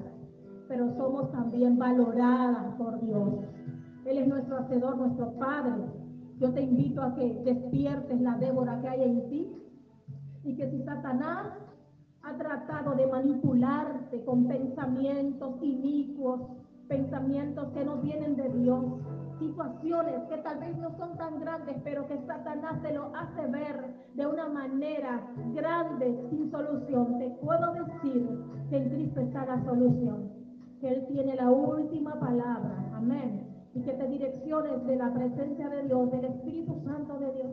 pero 0.69 0.95
somos 0.97 1.31
también 1.33 1.79
valoradas 1.79 2.75
por 2.77 3.01
Dios. 3.01 3.41
Él 4.05 4.19
es 4.19 4.29
nuestro 4.29 4.59
hacedor, 4.59 4.97
nuestro 4.97 5.33
Padre. 5.39 5.85
Yo 6.39 6.53
te 6.53 6.63
invito 6.63 7.03
a 7.03 7.15
que 7.15 7.43
despiertes 7.45 8.21
la 8.21 8.37
Débora 8.39 8.81
que 8.81 8.89
hay 8.89 9.03
en 9.03 9.29
ti 9.29 9.53
y 10.45 10.57
que 10.57 10.71
si 10.71 10.83
Satanás 10.83 11.47
ha 12.23 12.37
tratado 12.37 12.95
de 12.95 13.07
manipularte 13.07 14.25
con 14.25 14.47
pensamientos 14.47 15.63
inicuos, 15.63 16.41
pensamientos 16.89 17.69
que 17.73 17.85
no 17.85 17.97
vienen 17.97 18.37
de 18.37 18.49
Dios, 18.51 18.85
situaciones 19.39 20.23
que 20.29 20.37
tal 20.39 20.59
vez 20.59 20.77
no 20.79 20.97
son 20.97 21.17
tan 21.17 21.41
grandes, 21.41 21.77
pero 21.83 22.07
que 22.07 22.19
Satanás 22.27 22.83
te 22.83 22.93
lo 22.93 23.15
hace 23.15 23.47
ver 23.47 23.95
de 24.15 24.27
una 24.27 24.49
manera 24.49 25.21
grande, 25.55 26.27
sin 26.31 26.51
solución. 26.51 27.19
Te 27.19 27.31
puedo 27.43 27.73
decir 27.73 28.29
que 28.71 28.77
en 28.77 28.91
Cristo 28.91 29.21
está 29.21 29.47
la 29.47 29.63
solución, 29.65 30.31
que 30.81 30.89
Él 30.89 31.07
tiene 31.09 31.35
la 31.37 31.51
última 31.51 32.19
palabra. 32.19 32.93
Amén. 32.95 33.49
Y 33.75 33.83
que 33.83 33.93
te 33.93 34.07
direcciones 34.07 34.87
de 34.87 34.97
la 34.97 35.13
presencia 35.13 35.69
de 35.69 35.83
Dios, 35.83 36.11
del 36.13 36.25
Espíritu 36.27 36.81
Santo 36.85 37.19
de 37.19 37.33
Dios. 37.33 37.53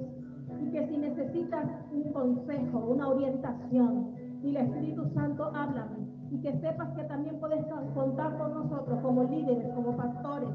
Y 0.61 0.71
que 0.71 0.88
si 0.88 0.97
necesitas 0.97 1.65
un 1.91 2.13
consejo, 2.13 2.79
una 2.79 3.07
orientación, 3.07 4.11
y 4.43 4.49
el 4.49 4.57
Espíritu 4.57 5.05
Santo 5.13 5.51
háblame. 5.53 6.20
Y 6.32 6.39
que 6.39 6.57
sepas 6.59 6.89
que 6.95 7.03
también 7.03 7.39
puedes 7.39 7.63
contar 7.93 8.38
con 8.38 8.53
nosotros 8.53 8.99
como 9.01 9.23
líderes, 9.25 9.67
como 9.75 9.97
pastores, 9.97 10.49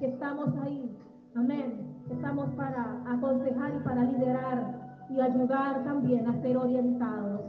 que 0.00 0.08
estamos 0.08 0.48
ahí. 0.62 0.98
Amén. 1.36 2.02
Estamos 2.10 2.50
para 2.56 3.00
aconsejar 3.06 3.72
y 3.76 3.84
para 3.84 4.02
liderar 4.02 4.74
y 5.08 5.20
ayudar 5.20 5.84
también 5.84 6.26
a 6.26 6.42
ser 6.42 6.56
orientados. 6.56 7.42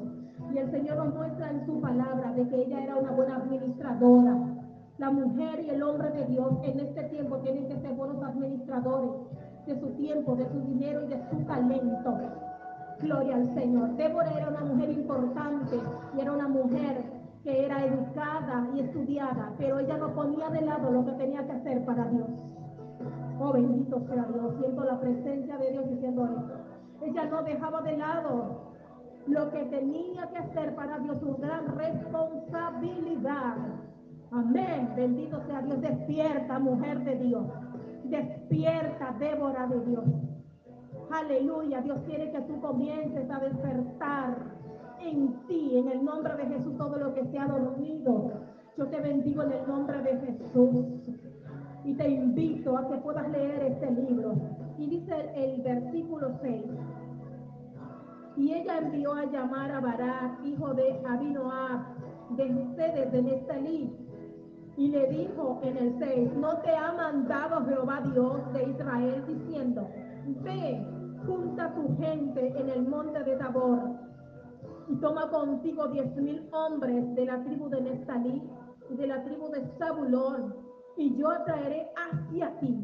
Y 0.53 0.57
el 0.59 0.69
Señor 0.69 0.97
nos 0.97 1.15
muestra 1.15 1.49
en 1.49 1.65
su 1.65 1.81
palabra 1.81 2.31
de 2.33 2.47
que 2.47 2.63
ella 2.63 2.83
era 2.83 2.97
una 2.97 3.11
buena 3.11 3.37
administradora. 3.37 4.37
La 4.99 5.09
mujer 5.09 5.61
y 5.61 5.69
el 5.71 5.81
hombre 5.81 6.11
de 6.11 6.25
Dios 6.25 6.51
en 6.63 6.79
este 6.79 7.03
tiempo 7.05 7.37
tienen 7.37 7.67
que 7.67 7.79
ser 7.79 7.93
buenos 7.95 8.21
administradores 8.21 9.11
de 9.65 9.79
su 9.79 9.87
tiempo, 9.95 10.35
de 10.35 10.47
su 10.49 10.61
dinero 10.61 11.03
y 11.05 11.07
de 11.07 11.21
su 11.31 11.37
talento. 11.45 12.17
Gloria 12.99 13.35
al 13.37 13.47
Señor. 13.55 13.95
Débora 13.95 14.31
era 14.37 14.49
una 14.49 14.65
mujer 14.65 14.91
importante 14.91 15.79
y 16.15 16.19
era 16.19 16.31
una 16.31 16.47
mujer 16.47 17.20
que 17.43 17.65
era 17.65 17.85
educada 17.85 18.69
y 18.75 18.81
estudiada, 18.81 19.53
pero 19.57 19.79
ella 19.79 19.97
no 19.97 20.13
ponía 20.13 20.49
de 20.49 20.61
lado 20.61 20.91
lo 20.91 21.05
que 21.05 21.13
tenía 21.13 21.45
que 21.45 21.53
hacer 21.53 21.83
para 21.85 22.05
Dios. 22.05 22.27
Oh, 23.39 23.53
bendito 23.53 23.99
sea 24.07 24.27
Dios. 24.31 24.55
Siento 24.59 24.83
la 24.83 24.99
presencia 24.99 25.57
de 25.57 25.71
Dios 25.71 25.89
diciendo 25.89 26.25
esto. 26.25 26.61
Ella 27.01 27.25
no 27.25 27.41
dejaba 27.41 27.81
de 27.81 27.97
lado 27.97 28.71
lo 29.27 29.49
que 29.49 29.63
tenía 29.65 30.27
que 30.29 30.37
hacer 30.37 30.75
para 30.75 30.99
Dios, 30.99 31.19
su 31.19 31.35
gran 31.37 31.75
responsabilidad. 31.75 33.57
Amén. 34.31 34.93
Bendito 34.95 35.41
sea 35.47 35.61
Dios. 35.61 35.81
Despierta, 35.81 36.59
mujer 36.59 37.03
de 37.03 37.15
Dios. 37.15 37.45
Despierta, 38.03 39.15
Débora 39.19 39.65
de 39.67 39.79
Dios. 39.85 40.05
Aleluya. 41.11 41.81
Dios 41.81 41.99
quiere 42.05 42.31
que 42.31 42.41
tú 42.41 42.61
comiences 42.61 43.29
a 43.29 43.39
despertar 43.39 44.60
en 45.03 45.33
ti, 45.47 45.77
en 45.77 45.87
el 45.89 46.03
nombre 46.03 46.35
de 46.35 46.45
Jesús, 46.45 46.77
todo 46.77 46.97
lo 46.97 47.13
que 47.13 47.25
se 47.25 47.39
ha 47.39 47.47
dormido. 47.47 48.31
Yo 48.77 48.87
te 48.87 48.99
bendigo 48.99 49.43
en 49.43 49.51
el 49.51 49.67
nombre 49.67 50.01
de 50.01 50.17
Jesús. 50.19 50.85
Y 51.83 51.93
te 51.95 52.09
invito 52.09 52.77
a 52.77 52.87
que 52.87 52.97
puedas 52.97 53.29
leer 53.29 53.63
este 53.63 53.91
libro. 53.91 54.33
Y 54.77 54.87
dice 54.87 55.31
el, 55.35 55.61
versículo 55.61 56.31
6. 56.41 56.63
Y 58.37 58.53
ella 58.53 58.77
envió 58.77 59.13
a 59.13 59.25
llamar 59.25 59.71
a 59.71 59.81
Barak, 59.81 60.45
hijo 60.45 60.73
de 60.73 61.01
Abinoab, 61.05 61.81
de 62.35 62.55
ustedes 62.55 63.11
de 63.11 63.21
Nestalí, 63.21 63.93
Y 64.77 64.87
le 64.87 65.07
dijo 65.07 65.59
en 65.63 65.77
el 65.77 65.99
6, 65.99 66.33
no 66.37 66.57
te 66.59 66.75
ha 66.75 66.93
mandado 66.93 67.65
Jehová 67.65 68.01
Dios 68.13 68.53
de 68.53 68.69
Israel 68.69 69.23
diciendo, 69.27 69.89
ve, 70.43 70.87
junta 71.25 71.73
tu 71.75 71.95
gente 71.97 72.53
en 72.57 72.69
el 72.69 72.87
monte 72.87 73.21
de 73.23 73.35
Tabor 73.35 74.10
y 74.91 74.95
toma 74.97 75.29
contigo 75.29 75.87
diez 75.87 76.15
mil 76.17 76.49
hombres 76.51 77.15
de 77.15 77.25
la 77.25 77.41
tribu 77.43 77.69
de 77.69 77.81
Nestalí 77.81 78.43
y 78.89 78.95
de 78.95 79.07
la 79.07 79.23
tribu 79.23 79.49
de 79.49 79.65
Zabulón, 79.77 80.53
y 80.97 81.15
yo 81.15 81.31
atraeré 81.31 81.87
hacia 81.95 82.59
ti 82.59 82.77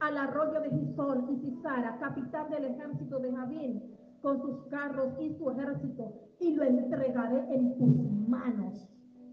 al 0.00 0.16
arroyo 0.16 0.60
de 0.62 0.70
Gisón 0.70 1.26
y 1.30 1.36
Cisara, 1.40 1.98
capitán 1.98 2.50
del 2.50 2.64
ejército 2.64 3.18
de 3.18 3.32
Javín, 3.32 3.82
con 4.22 4.40
sus 4.40 4.64
carros 4.68 5.12
y 5.20 5.34
su 5.34 5.50
ejército, 5.50 6.12
y 6.40 6.54
lo 6.54 6.64
entregaré 6.64 7.54
en 7.54 7.76
tus 7.76 8.28
manos. 8.28 8.88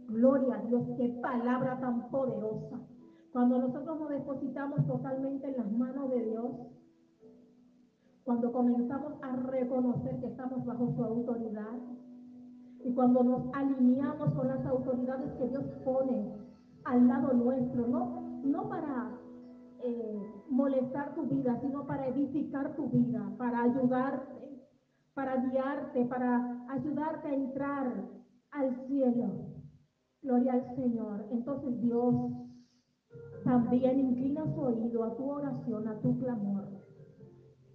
Gloria 0.08 0.56
a 0.56 0.62
Dios, 0.64 0.84
qué 0.98 1.18
palabra 1.22 1.80
tan 1.80 2.10
poderosa. 2.10 2.82
Cuando 3.32 3.60
nosotros 3.60 4.00
nos 4.00 4.10
depositamos 4.10 4.86
totalmente 4.88 5.48
en 5.48 5.58
las 5.58 5.72
manos 5.72 6.10
de 6.10 6.26
Dios, 6.26 6.52
cuando 8.26 8.52
comenzamos 8.52 9.14
a 9.24 9.36
reconocer 9.38 10.20
que 10.20 10.28
estamos 10.28 10.66
bajo 10.66 10.94
su 10.96 11.04
autoridad 11.04 11.80
y 12.84 12.94
cuando 12.94 13.24
nos 13.24 13.54
alineamos 13.54 14.34
con 14.34 14.48
las 14.48 14.66
autoridades 14.66 15.32
que 15.34 15.48
Dios 15.48 15.64
pone 15.84 16.34
al 16.86 17.08
lado 17.08 17.34
nuestro, 17.34 17.88
no, 17.88 18.42
no 18.44 18.70
para 18.70 19.20
eh, 19.84 20.22
molestar 20.50 21.16
tu 21.16 21.24
vida, 21.24 21.60
sino 21.62 21.86
para 21.86 22.08
edificar 22.08 22.76
tu 22.76 22.90
vida, 22.90 23.34
para 23.38 23.64
ayudarte, 23.64 24.40
para 25.14 25.38
guiarte, 25.38 26.06
para 26.06 26.66
ayudarte 26.70 27.28
a 27.28 27.34
entrar 27.34 28.10
al 28.52 28.88
cielo. 28.88 29.50
Gloria 30.22 30.54
al 30.54 30.76
Señor. 30.76 31.26
Entonces 31.32 31.82
Dios 31.82 32.16
también 33.44 34.00
inclina 34.00 34.46
su 34.54 34.62
oído 34.62 35.04
a 35.04 35.16
tu 35.16 35.30
oración, 35.30 35.88
a 35.88 36.00
tu 36.02 36.18
clamor. 36.20 36.68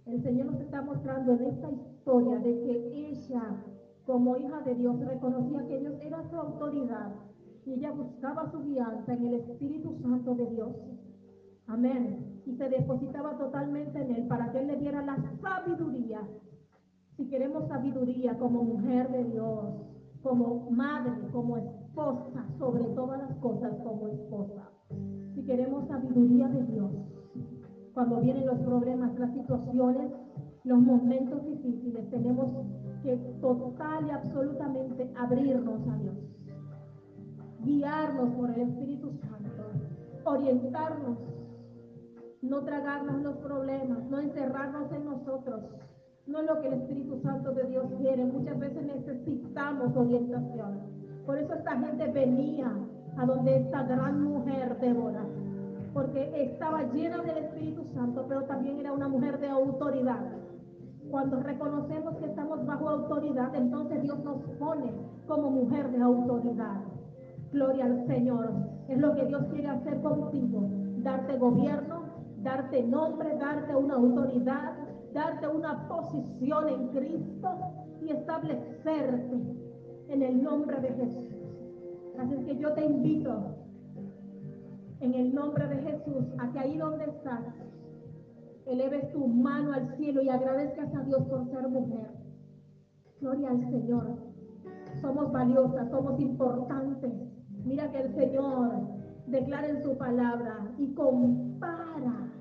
El 0.05 0.21
Señor 0.21 0.51
nos 0.51 0.61
está 0.61 0.81
mostrando 0.83 1.33
en 1.33 1.43
esta 1.45 1.71
historia 1.71 2.37
de 2.37 2.61
que 2.61 3.09
ella, 3.09 3.63
como 4.05 4.37
hija 4.37 4.61
de 4.61 4.75
Dios, 4.75 4.99
reconocía 4.99 5.67
que 5.67 5.79
Dios 5.79 5.95
era 6.01 6.29
su 6.29 6.35
autoridad 6.35 7.11
y 7.65 7.73
ella 7.73 7.91
buscaba 7.91 8.51
su 8.51 8.63
guianza 8.63 9.13
en 9.13 9.25
el 9.25 9.33
Espíritu 9.35 9.95
Santo 10.01 10.35
de 10.35 10.45
Dios. 10.47 10.75
Amén. 11.67 12.41
Y 12.45 12.55
se 12.55 12.69
depositaba 12.69 13.37
totalmente 13.37 13.99
en 13.99 14.11
Él 14.11 14.27
para 14.27 14.51
que 14.51 14.59
Él 14.59 14.67
le 14.67 14.77
diera 14.77 15.01
la 15.01 15.17
sabiduría. 15.41 16.21
Si 17.17 17.27
queremos 17.27 17.67
sabiduría 17.67 18.37
como 18.37 18.63
mujer 18.63 19.11
de 19.11 19.23
Dios, 19.23 19.65
como 20.21 20.69
madre, 20.69 21.13
como 21.31 21.57
esposa, 21.57 22.45
sobre 22.59 22.83
todas 22.95 23.19
las 23.19 23.37
cosas 23.37 23.73
como 23.83 24.07
esposa. 24.09 24.69
Si 25.33 25.43
queremos 25.43 25.87
sabiduría 25.87 26.47
de 26.49 26.63
Dios, 26.65 26.91
cuando 27.93 28.19
vienen 28.19 28.45
los 28.45 28.59
problemas, 28.59 29.17
las 29.17 29.33
situaciones, 29.33 30.11
los 30.63 30.79
momentos 30.79 31.45
difíciles, 31.45 32.09
tenemos 32.09 32.47
que 33.05 33.17
total 33.39 34.07
y 34.07 34.09
absolutamente 34.09 35.13
abrirnos 35.15 35.87
a 35.87 35.97
Dios, 35.99 36.15
guiarnos 37.63 38.29
por 38.31 38.49
el 38.49 38.61
Espíritu 38.61 39.11
Santo, 39.21 39.63
orientarnos 40.23 41.17
no 42.41 42.63
tragarnos 42.63 43.21
los 43.21 43.37
problemas, 43.37 43.99
no 44.09 44.19
encerrarnos 44.19 44.91
en 44.91 45.05
nosotros. 45.05 45.61
No 46.27 46.39
es 46.39 46.47
lo 46.47 46.61
que 46.61 46.67
el 46.67 46.73
Espíritu 46.73 47.19
Santo 47.21 47.51
de 47.53 47.63
Dios 47.65 47.85
quiere. 47.97 48.25
Muchas 48.25 48.59
veces 48.59 48.83
necesitamos 48.85 49.95
orientación. 49.95 50.79
Por 51.25 51.37
eso 51.37 51.53
esta 51.53 51.79
gente 51.79 52.07
venía 52.11 52.71
a 53.17 53.25
donde 53.25 53.57
esta 53.57 53.83
gran 53.83 54.23
mujer 54.23 54.77
Débora, 54.79 55.25
porque 55.93 56.43
estaba 56.43 56.83
llena 56.91 57.17
del 57.23 57.37
Espíritu 57.37 57.85
Santo, 57.93 58.25
pero 58.27 58.43
también 58.43 58.79
era 58.79 58.91
una 58.91 59.07
mujer 59.07 59.39
de 59.39 59.47
autoridad. 59.47 60.21
Cuando 61.09 61.39
reconocemos 61.39 62.15
que 62.17 62.25
estamos 62.25 62.65
bajo 62.65 62.89
autoridad, 62.89 63.53
entonces 63.55 64.01
Dios 64.01 64.23
nos 64.23 64.41
pone 64.59 64.91
como 65.27 65.49
mujer 65.49 65.91
de 65.91 66.01
autoridad. 66.01 66.81
Gloria 67.51 67.85
al 67.85 68.05
Señor. 68.07 68.51
Es 68.87 68.97
lo 68.99 69.15
que 69.15 69.25
Dios 69.25 69.43
quiere 69.51 69.67
hacer 69.67 70.01
contigo, 70.01 70.67
darte 70.97 71.37
gobierno, 71.37 72.03
darte 72.43 72.83
nombre, 72.83 73.37
darte 73.37 73.75
una 73.75 73.95
autoridad, 73.95 74.73
darte 75.13 75.47
una 75.47 75.87
posición 75.87 76.69
en 76.69 76.87
Cristo 76.89 77.49
y 78.01 78.11
establecerte 78.11 79.41
en 80.09 80.21
el 80.21 80.43
nombre 80.43 80.79
de 80.81 80.89
Jesús. 80.89 81.35
Así 82.19 82.35
que 82.45 82.57
yo 82.57 82.73
te 82.73 82.85
invito 82.85 83.55
en 84.99 85.13
el 85.13 85.33
nombre 85.33 85.67
de 85.67 85.77
Jesús 85.77 86.23
a 86.37 86.51
que 86.51 86.59
ahí 86.59 86.77
donde 86.77 87.05
estás, 87.05 87.43
eleves 88.65 89.11
tu 89.11 89.27
mano 89.27 89.73
al 89.73 89.95
cielo 89.97 90.21
y 90.21 90.29
agradezcas 90.29 90.93
a 90.95 91.03
Dios 91.03 91.23
por 91.27 91.45
ser 91.49 91.67
mujer. 91.67 92.09
Gloria 93.21 93.49
al 93.49 93.69
Señor. 93.69 94.17
Somos 95.01 95.31
valiosas, 95.31 95.89
somos 95.89 96.19
importantes. 96.19 97.11
Mira 97.63 97.91
que 97.91 98.01
el 98.01 98.15
Señor 98.15 98.71
declara 99.27 99.67
en 99.67 99.83
su 99.83 99.97
palabra 99.97 100.71
y 100.77 100.93
compara 100.93 102.31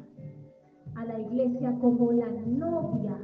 a 0.95 1.05
la 1.05 1.19
iglesia 1.19 1.77
como 1.81 2.13
la 2.13 2.31
novia. 2.31 3.19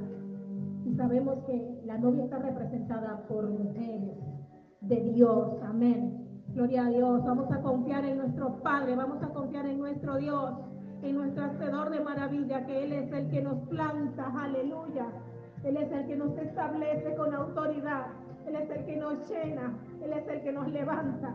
Y 0.84 0.94
sabemos 0.94 1.44
que 1.46 1.82
la 1.84 1.98
novia 1.98 2.24
está 2.24 2.38
representada 2.38 3.24
por 3.28 3.48
mujeres 3.48 4.16
de 4.80 5.01
Dios. 5.12 5.57
Amén. 5.62 6.26
Gloria 6.55 6.86
a 6.86 6.90
Dios. 6.90 7.24
Vamos 7.24 7.51
a 7.53 7.62
confiar 7.62 8.05
en 8.05 8.18
nuestro 8.18 8.61
Padre, 8.62 8.96
vamos 8.96 9.22
a 9.22 9.28
confiar 9.28 9.66
en 9.66 9.78
nuestro 9.78 10.16
Dios, 10.16 10.55
en 11.03 11.16
nuestro 11.16 11.44
Hacedor 11.44 11.90
de 11.90 12.01
maravilla, 12.01 12.64
que 12.66 12.84
Él 12.84 12.92
es 12.92 13.12
el 13.12 13.30
que 13.30 13.42
nos 13.42 13.59
planta. 13.68 14.32
Aleluya. 14.38 15.07
Él 15.64 15.76
es 15.76 15.92
el 15.92 16.07
que 16.07 16.16
nos 16.16 16.36
establece 16.38 17.14
con 17.16 17.34
autoridad. 17.34 18.07
Él 18.46 18.57
es 18.57 18.70
el 18.70 18.84
que 18.84 18.96
nos 18.96 19.28
llena. 19.28 19.72
Él 20.03 20.12
es 20.12 20.28
el 20.28 20.40
que 20.42 20.53
nos 20.53 20.68
levanta. 20.68 21.34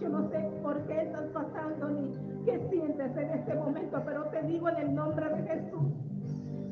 Yo 0.00 0.08
no 0.08 0.28
sé 0.28 0.38
por 0.62 0.78
qué 0.86 1.02
estás 1.02 1.26
pasando 1.32 1.88
ni 1.88 2.12
qué 2.44 2.58
sientes 2.70 3.16
en 3.16 3.30
este 3.30 3.54
momento, 3.54 4.02
pero 4.04 4.24
te 4.24 4.42
digo 4.42 4.68
en 4.68 4.76
el 4.76 4.94
nombre 4.94 5.28
de 5.28 5.42
Jesús 5.48 5.92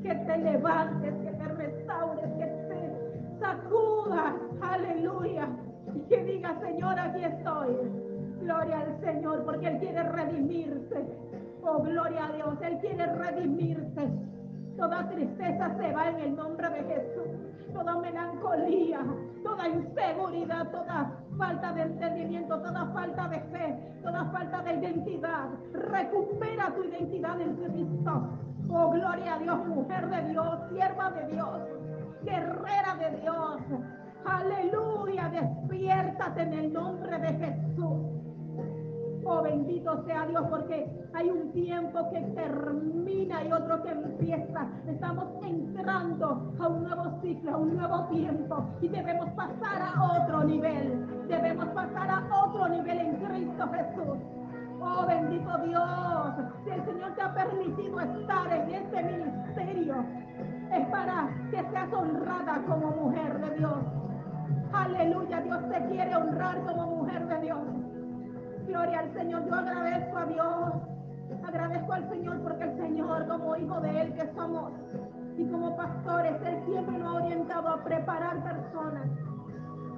que 0.02 0.14
te 0.14 0.38
levantes, 0.38 1.14
que 1.14 1.30
te 1.30 1.48
restaures, 1.48 2.30
que 2.32 2.46
te 2.46 3.38
sacudas, 3.38 4.34
aleluya, 4.60 5.48
y 5.94 6.00
que 6.08 6.24
digas, 6.24 6.60
Señor, 6.60 6.98
aquí 6.98 7.24
estoy. 7.24 7.76
Gloria 8.40 8.80
al 8.80 9.00
Señor, 9.00 9.44
porque 9.44 9.68
Él 9.68 9.78
quiere 9.78 10.02
redimirse. 10.02 11.06
Oh, 11.64 11.80
gloria 11.80 12.26
a 12.26 12.32
Dios, 12.32 12.60
Él 12.62 12.78
quiere 12.78 13.06
redimirse. 13.06 14.10
Toda 14.76 15.08
tristeza 15.08 15.76
se 15.76 15.92
va 15.92 16.08
en 16.08 16.18
el 16.18 16.36
nombre 16.36 16.68
de 16.70 16.82
Jesús. 16.82 17.72
Toda 17.72 17.96
melancolía, 17.98 19.00
toda 19.44 19.68
inseguridad, 19.68 20.70
toda 20.70 21.12
falta 21.38 21.72
de 21.72 21.82
entendimiento, 21.82 22.60
toda 22.60 22.86
falta 22.86 23.28
de 23.28 23.40
fe, 23.40 23.78
toda 24.02 24.24
falta 24.26 24.62
de 24.62 24.74
identidad. 24.74 25.50
Recupera 25.72 26.74
tu 26.74 26.84
identidad 26.84 27.40
en 27.40 27.54
Cristo. 27.56 28.38
Oh, 28.68 28.90
gloria 28.90 29.34
a 29.34 29.38
Dios, 29.38 29.66
mujer 29.66 30.08
de 30.08 30.22
Dios, 30.30 30.58
sierva 30.70 31.10
de 31.10 31.26
Dios, 31.28 31.60
guerrera 32.22 32.96
de 32.98 33.20
Dios. 33.20 33.60
Aleluya, 34.24 35.28
despiértate 35.28 36.42
en 36.42 36.52
el 36.54 36.72
nombre 36.72 37.18
de 37.18 37.28
Jesús. 37.34 38.22
Oh, 39.24 39.40
bendito 39.40 40.04
sea 40.04 40.26
Dios, 40.26 40.44
porque 40.50 40.90
hay 41.12 41.30
un 41.30 41.52
tiempo 41.52 42.10
que 42.10 42.20
termina 42.34 43.44
y 43.44 43.52
otro 43.52 43.82
que 43.82 43.90
empieza. 43.90 44.66
Estamos 44.88 45.26
entrando 45.44 46.52
a 46.58 46.68
un 46.68 46.82
nuevo 46.82 47.20
ciclo, 47.22 47.54
a 47.54 47.56
un 47.56 47.76
nuevo 47.76 48.04
tiempo 48.08 48.66
y 48.80 48.88
debemos 48.88 49.30
pasar 49.30 49.82
a 49.94 50.22
otro 50.22 50.44
nivel. 50.44 51.26
Debemos 51.28 51.66
pasar 51.68 52.10
a 52.10 52.44
otro 52.44 52.68
nivel 52.68 52.98
en 52.98 53.16
Cristo 53.16 53.68
Jesús. 53.72 54.18
Oh, 54.80 55.06
bendito 55.06 55.58
Dios, 55.58 56.30
si 56.64 56.70
el 56.70 56.84
Señor 56.84 57.14
te 57.14 57.22
ha 57.22 57.32
permitido 57.32 58.00
estar 58.00 58.52
en 58.52 58.74
este 58.74 59.02
ministerio, 59.04 59.94
es 60.72 60.86
para 60.88 61.28
que 61.52 61.62
seas 61.70 61.92
honrada 61.92 62.60
como 62.66 62.90
mujer 62.90 63.38
de 63.38 63.58
Dios. 63.58 63.78
Aleluya, 64.72 65.40
Dios 65.42 65.68
te 65.68 65.86
quiere 65.86 66.16
honrar 66.16 66.60
como 66.64 66.86
mujer 66.86 67.28
de 67.28 67.40
Dios. 67.42 67.58
Gloria 68.66 69.00
al 69.00 69.12
Señor. 69.12 69.44
Yo 69.46 69.54
agradezco 69.54 70.18
a 70.18 70.24
Dios. 70.26 70.72
Agradezco 71.46 71.92
al 71.92 72.08
Señor 72.08 72.40
porque 72.42 72.64
el 72.64 72.76
Señor, 72.76 73.26
como 73.26 73.56
hijo 73.56 73.80
de 73.80 74.00
Él 74.00 74.14
que 74.14 74.30
somos 74.34 74.72
y 75.36 75.44
como 75.46 75.76
pastores, 75.76 76.34
Él 76.46 76.62
siempre 76.66 76.98
nos 76.98 77.08
ha 77.08 77.24
orientado 77.24 77.68
a 77.68 77.84
preparar 77.84 78.42
personas, 78.42 79.08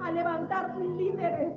a 0.01 0.11
levantar 0.11 0.75
líderes. 0.77 1.53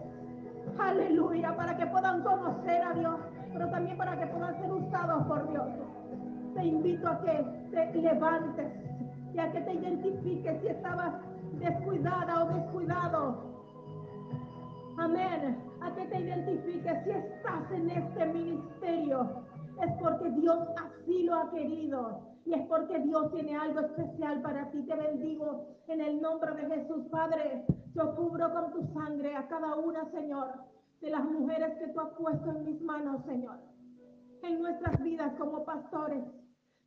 Aleluya, 0.79 1.57
para 1.57 1.77
que 1.77 1.87
puedan 1.87 2.23
conocer 2.23 2.83
a 2.83 2.93
Dios, 2.93 3.17
pero 3.53 3.69
también 3.71 3.97
para 3.97 4.19
que 4.19 4.27
puedan 4.27 4.61
ser 4.61 4.71
usados 4.71 5.27
por 5.27 5.49
Dios. 5.51 5.67
Te 6.55 6.65
invito 6.65 7.09
a 7.09 7.21
que 7.21 7.45
te 7.71 7.95
levantes 8.01 8.67
y 9.33 9.39
a 9.39 9.51
que 9.53 9.61
te 9.61 9.75
identifiques 9.75 10.61
si 10.61 10.69
estabas 10.69 11.15
descuidada 11.59 12.45
o 12.45 12.49
descuidado. 12.49 13.58
Amén 14.99 15.57
a 15.81 15.95
que 15.95 16.07
te 16.07 16.21
identifiques 16.21 17.05
si 17.05 17.11
estás 17.11 17.71
en 17.71 17.89
este 17.89 18.27
ministerio. 18.27 19.45
Es 19.81 19.93
porque 20.03 20.29
Dios 20.31 20.59
así 20.77 21.23
lo 21.23 21.37
ha 21.37 21.51
querido 21.51 22.21
y 22.45 22.55
es 22.55 22.67
porque 22.67 22.99
Dios 22.99 23.31
tiene 23.31 23.57
algo 23.57 23.79
especial 23.79 24.43
para 24.43 24.69
ti. 24.73 24.83
Te 24.83 24.97
bendigo 24.97 25.69
en 25.87 26.01
el 26.01 26.21
nombre 26.21 26.53
de 26.53 26.67
Jesús, 26.75 27.07
Padre. 27.13 27.65
Yo 27.95 28.17
cubro 28.17 28.53
con 28.53 28.73
tu 28.73 28.93
sangre 28.93 29.37
a 29.37 29.47
cada 29.47 29.77
una, 29.77 30.11
Señor, 30.11 30.53
de 31.01 31.11
las 31.11 31.25
mujeres 31.25 31.79
que 31.79 31.93
tú 31.93 32.01
has 32.01 32.11
puesto 32.15 32.51
en 32.51 32.65
mis 32.65 32.81
manos, 32.83 33.25
Señor. 33.25 33.59
En 34.43 34.61
nuestras 34.61 35.01
vidas 35.01 35.33
como 35.39 35.65
pastores. 35.65 36.25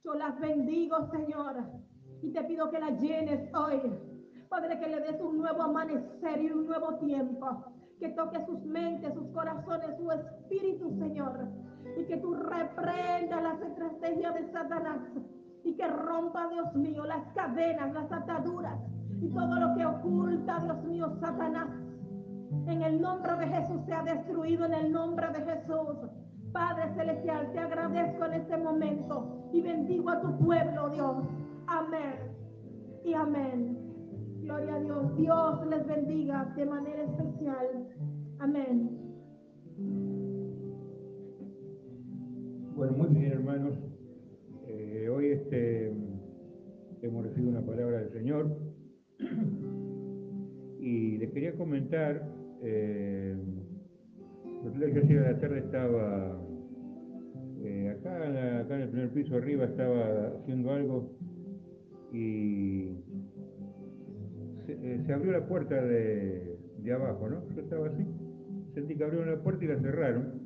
Yo 0.03 0.15
las 0.15 0.37
bendigo, 0.37 1.09
Señor. 1.11 1.63
Y 2.21 2.33
te 2.33 2.43
pido 2.43 2.69
que 2.71 2.79
las 2.79 2.99
llenes 2.99 3.49
hoy. 3.55 3.79
Padre, 4.49 4.77
que 4.81 4.87
le 4.87 4.99
des 4.99 5.21
un 5.21 5.37
nuevo 5.37 5.61
amanecer 5.61 6.41
y 6.41 6.51
un 6.51 6.65
nuevo 6.65 6.95
tiempo. 6.95 7.71
Que 8.01 8.09
toque 8.09 8.43
sus 8.47 8.59
mentes, 8.65 9.13
sus 9.13 9.27
corazones, 9.27 9.95
su 9.95 10.11
espíritu, 10.11 10.89
Señor. 10.97 11.37
Y 11.99 12.05
que 12.05 12.17
tú 12.17 12.33
reprendas 12.33 13.43
las 13.43 13.61
estrategias 13.61 14.33
de 14.33 14.51
Satanás 14.51 14.97
y 15.63 15.75
que 15.75 15.87
rompa, 15.87 16.47
Dios 16.47 16.73
mío, 16.73 17.05
las 17.05 17.23
cadenas, 17.35 17.93
las 17.93 18.11
ataduras 18.11 18.79
y 19.21 19.29
todo 19.29 19.53
lo 19.53 19.75
que 19.75 19.85
oculta, 19.85 20.59
Dios 20.61 20.83
mío, 20.83 21.15
Satanás. 21.19 21.69
En 22.65 22.81
el 22.81 22.99
nombre 22.99 23.35
de 23.37 23.45
Jesús 23.45 23.85
sea 23.85 24.01
destruido 24.01 24.65
en 24.65 24.73
el 24.73 24.91
nombre 24.91 25.27
de 25.27 25.41
Jesús. 25.41 26.09
Padre 26.51 26.91
Celestial, 26.95 27.51
te 27.51 27.59
agradezco 27.59 28.25
en 28.25 28.33
este 28.33 28.57
momento 28.57 29.47
y 29.53 29.61
bendigo 29.61 30.09
a 30.09 30.21
tu 30.21 30.39
pueblo, 30.39 30.89
Dios. 30.89 31.23
Amén 31.67 32.15
y 33.05 33.13
amén. 33.13 33.90
Gloria 34.51 34.75
a 34.75 34.79
Dios. 34.81 35.15
Dios 35.15 35.67
les 35.67 35.87
bendiga 35.87 36.53
de 36.57 36.65
manera 36.65 37.03
especial. 37.03 37.87
Amén. 38.39 38.99
Bueno, 42.75 42.93
muy 42.97 43.07
bien, 43.09 43.31
hermanos 43.31 43.91
hoy 45.09 45.27
este, 45.27 45.93
hemos 47.01 47.23
recibido 47.23 47.51
una 47.51 47.65
palabra 47.65 47.99
del 47.99 48.11
Señor 48.11 48.57
y 50.79 51.17
les 51.17 51.31
quería 51.31 51.55
comentar, 51.55 52.27
eh, 52.61 53.37
yo 54.63 54.85
ayer 54.85 55.19
a 55.19 55.31
la 55.31 55.39
tarde 55.39 55.59
estaba 55.59 56.41
eh, 57.61 57.95
acá, 57.97 58.59
acá 58.59 58.75
en 58.75 58.81
el 58.81 58.89
primer 58.89 59.13
piso 59.13 59.35
arriba, 59.35 59.65
estaba 59.65 60.39
haciendo 60.39 60.71
algo 60.71 61.11
y 62.11 62.97
se, 64.81 65.11
eh, 65.11 65.13
abrió 65.13 65.31
la 65.31 65.45
puerta 65.45 65.81
de, 65.81 66.57
de, 66.79 66.93
abajo, 66.93 67.29
¿no? 67.29 67.47
Yo 67.55 67.61
estaba 67.61 67.87
así, 67.87 68.03
sentí 68.73 68.95
que 68.95 69.03
abrieron 69.03 69.29
la 69.29 69.41
puerta 69.41 69.63
y 69.63 69.67
la 69.67 69.79
cerraron. 69.79 70.41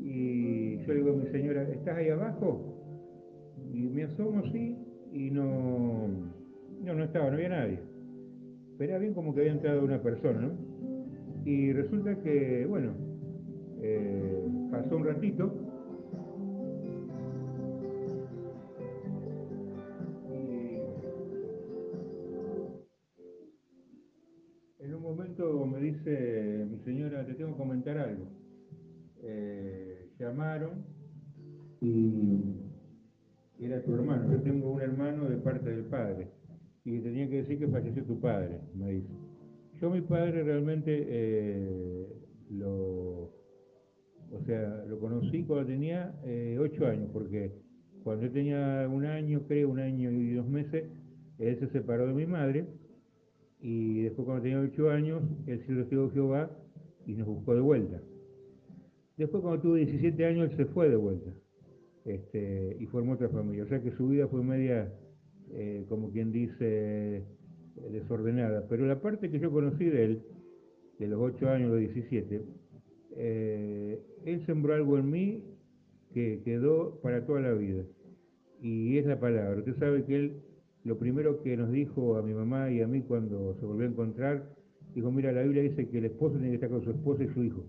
Y 0.00 0.78
yo 0.78 0.88
le 0.88 0.94
digo 0.94 1.10
a 1.10 1.16
mi 1.16 1.26
señora, 1.26 1.62
¿estás 1.70 1.96
ahí 1.96 2.08
abajo? 2.08 2.60
Y 3.72 3.88
me 3.88 4.04
asomo 4.04 4.40
así 4.40 4.76
y 5.12 5.30
no, 5.30 6.08
no, 6.84 6.94
no 6.94 7.04
estaba, 7.04 7.26
no 7.26 7.34
había 7.34 7.50
nadie. 7.50 7.78
Pero 8.78 8.90
era 8.90 8.98
bien 8.98 9.14
como 9.14 9.34
que 9.34 9.42
había 9.42 9.52
entrado 9.52 9.84
una 9.84 10.02
persona, 10.02 10.40
¿no? 10.40 10.50
Y 11.44 11.72
resulta 11.72 12.16
que, 12.20 12.66
bueno, 12.68 12.92
eh, 13.80 14.44
pasó 14.70 14.96
un 14.96 15.04
ratito 15.04 15.61
mi 26.10 26.78
señora, 26.84 27.24
te 27.24 27.34
tengo 27.34 27.52
que 27.52 27.56
comentar 27.56 27.98
algo. 27.98 28.26
Eh, 29.22 30.08
llamaron 30.18 30.84
y 31.80 32.62
era 33.60 33.82
tu 33.82 33.94
hermano. 33.94 34.32
Yo 34.32 34.40
tengo 34.42 34.72
un 34.72 34.80
hermano 34.80 35.28
de 35.28 35.36
parte 35.36 35.70
del 35.70 35.84
padre. 35.84 36.28
Y 36.84 36.98
tenía 36.98 37.28
que 37.28 37.36
decir 37.42 37.58
que 37.58 37.68
falleció 37.68 38.04
tu 38.04 38.20
padre, 38.20 38.60
me 38.74 38.90
dice. 38.92 39.12
Yo 39.80 39.90
mi 39.90 40.00
padre 40.00 40.42
realmente 40.42 41.06
eh, 41.08 42.06
lo, 42.50 43.32
o 44.32 44.40
sea, 44.46 44.84
lo 44.88 44.98
conocí 44.98 45.44
cuando 45.44 45.66
tenía 45.66 46.14
eh, 46.24 46.56
ocho 46.60 46.86
años, 46.86 47.08
porque 47.12 47.52
cuando 48.02 48.26
yo 48.26 48.32
tenía 48.32 48.88
un 48.92 49.04
año, 49.04 49.42
creo, 49.46 49.70
un 49.70 49.78
año 49.78 50.10
y 50.10 50.34
dos 50.34 50.48
meses, 50.48 50.84
él 51.38 51.58
se 51.58 51.68
separó 51.68 52.06
de 52.06 52.14
mi 52.14 52.26
madre, 52.26 52.66
y 53.62 54.02
después 54.02 54.26
cuando 54.26 54.42
tenía 54.42 54.60
ocho 54.60 54.90
años, 54.90 55.22
él 55.46 55.62
se 55.64 55.72
recibió 55.72 56.10
Jehová 56.10 56.50
y 57.06 57.14
nos 57.14 57.28
buscó 57.28 57.54
de 57.54 57.60
vuelta. 57.60 58.02
Después 59.16 59.40
cuando 59.40 59.62
tuve 59.62 59.86
17 59.86 60.26
años, 60.26 60.50
él 60.50 60.56
se 60.56 60.64
fue 60.66 60.90
de 60.90 60.96
vuelta 60.96 61.30
este, 62.04 62.76
y 62.80 62.86
formó 62.86 63.12
otra 63.12 63.28
familia. 63.28 63.62
O 63.62 63.68
sea 63.68 63.80
que 63.80 63.92
su 63.92 64.08
vida 64.08 64.26
fue 64.26 64.42
media, 64.42 64.92
eh, 65.52 65.84
como 65.88 66.10
quien 66.10 66.32
dice, 66.32 67.24
desordenada. 67.90 68.66
Pero 68.68 68.84
la 68.86 69.00
parte 69.00 69.30
que 69.30 69.38
yo 69.38 69.52
conocí 69.52 69.84
de 69.84 70.04
él, 70.04 70.22
de 70.98 71.06
los 71.06 71.20
8 71.20 71.48
años, 71.48 71.70
los 71.70 71.78
17, 71.78 72.42
eh, 73.16 74.02
él 74.24 74.44
sembró 74.44 74.74
algo 74.74 74.98
en 74.98 75.08
mí 75.08 75.44
que 76.12 76.42
quedó 76.44 77.00
para 77.00 77.24
toda 77.24 77.40
la 77.40 77.52
vida. 77.52 77.84
Y 78.60 78.98
es 78.98 79.06
la 79.06 79.18
palabra. 79.20 79.58
Usted 79.58 79.76
sabe 79.78 80.04
que 80.04 80.16
él, 80.16 80.42
lo 80.84 80.98
primero 80.98 81.42
que 81.42 81.56
nos 81.56 81.70
dijo 81.70 82.16
a 82.16 82.22
mi 82.22 82.34
mamá 82.34 82.70
y 82.70 82.80
a 82.80 82.88
mí 82.88 83.02
cuando 83.02 83.54
se 83.58 83.64
volvió 83.66 83.86
a 83.86 83.90
encontrar, 83.90 84.48
dijo, 84.94 85.10
mira, 85.10 85.32
la 85.32 85.42
Biblia 85.42 85.62
dice 85.62 85.88
que 85.88 85.98
el 85.98 86.06
esposo 86.06 86.34
tiene 86.34 86.50
que 86.50 86.54
estar 86.56 86.70
con 86.70 86.82
su 86.82 86.90
esposa 86.90 87.24
y 87.24 87.28
su 87.28 87.44
hijo. 87.44 87.64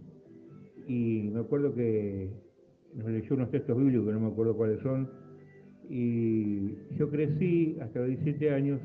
Y 0.88 1.30
me 1.34 1.42
acuerdo 1.42 1.74
que 1.74 2.30
nos 2.96 3.08
leyó 3.08 3.36
unos 3.36 3.52
textos 3.52 3.78
bíblicos 3.78 4.08
que 4.08 4.14
no 4.14 4.20
me 4.20 4.28
acuerdo 4.28 4.56
cuáles 4.56 4.80
son, 4.82 5.10
y 5.90 6.76
yo 6.98 7.10
crecí 7.10 7.78
hasta 7.82 8.00
los 8.00 8.10
17 8.10 8.52
años 8.52 8.82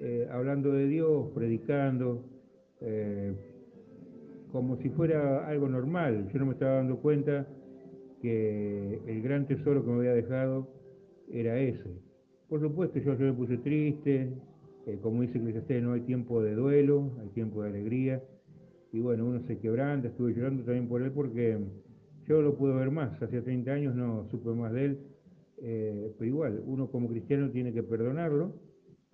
eh, 0.00 0.26
hablando 0.30 0.72
de 0.72 0.86
Dios, 0.86 1.30
predicando, 1.34 2.24
eh, 2.80 3.34
como 4.50 4.76
si 4.78 4.90
fuera 4.90 5.46
algo 5.46 5.68
normal. 5.68 6.28
Yo 6.32 6.38
no 6.38 6.46
me 6.46 6.52
estaba 6.52 6.76
dando 6.76 6.98
cuenta 6.98 7.46
que 8.20 9.00
el 9.06 9.22
gran 9.22 9.46
tesoro 9.46 9.84
que 9.84 9.90
me 9.90 9.98
había 9.98 10.14
dejado 10.14 10.68
era 11.30 11.58
ese. 11.58 12.13
Por 12.48 12.60
supuesto, 12.60 12.98
yo, 12.98 13.16
me 13.18 13.32
puse 13.32 13.56
triste, 13.58 14.32
eh, 14.86 14.98
como 15.00 15.22
dice 15.22 15.38
Eclesiastés, 15.38 15.82
no 15.82 15.94
hay 15.94 16.02
tiempo 16.02 16.42
de 16.42 16.54
duelo, 16.54 17.10
hay 17.20 17.28
tiempo 17.28 17.62
de 17.62 17.70
alegría. 17.70 18.22
Y 18.92 19.00
bueno, 19.00 19.26
uno 19.26 19.40
se 19.46 19.58
quebranta, 19.58 20.08
estuve 20.08 20.34
llorando 20.34 20.62
también 20.62 20.86
por 20.86 21.02
él 21.02 21.10
porque 21.10 21.58
yo 22.28 22.42
lo 22.42 22.56
puedo 22.56 22.76
ver 22.76 22.90
más, 22.90 23.20
hace 23.20 23.42
30 23.42 23.72
años 23.72 23.94
no 23.94 24.26
supe 24.30 24.50
más 24.50 24.72
de 24.72 24.84
él, 24.84 24.98
eh, 25.58 26.12
pero 26.18 26.28
igual, 26.28 26.62
uno 26.66 26.90
como 26.90 27.08
cristiano 27.08 27.50
tiene 27.50 27.72
que 27.72 27.82
perdonarlo 27.82 28.54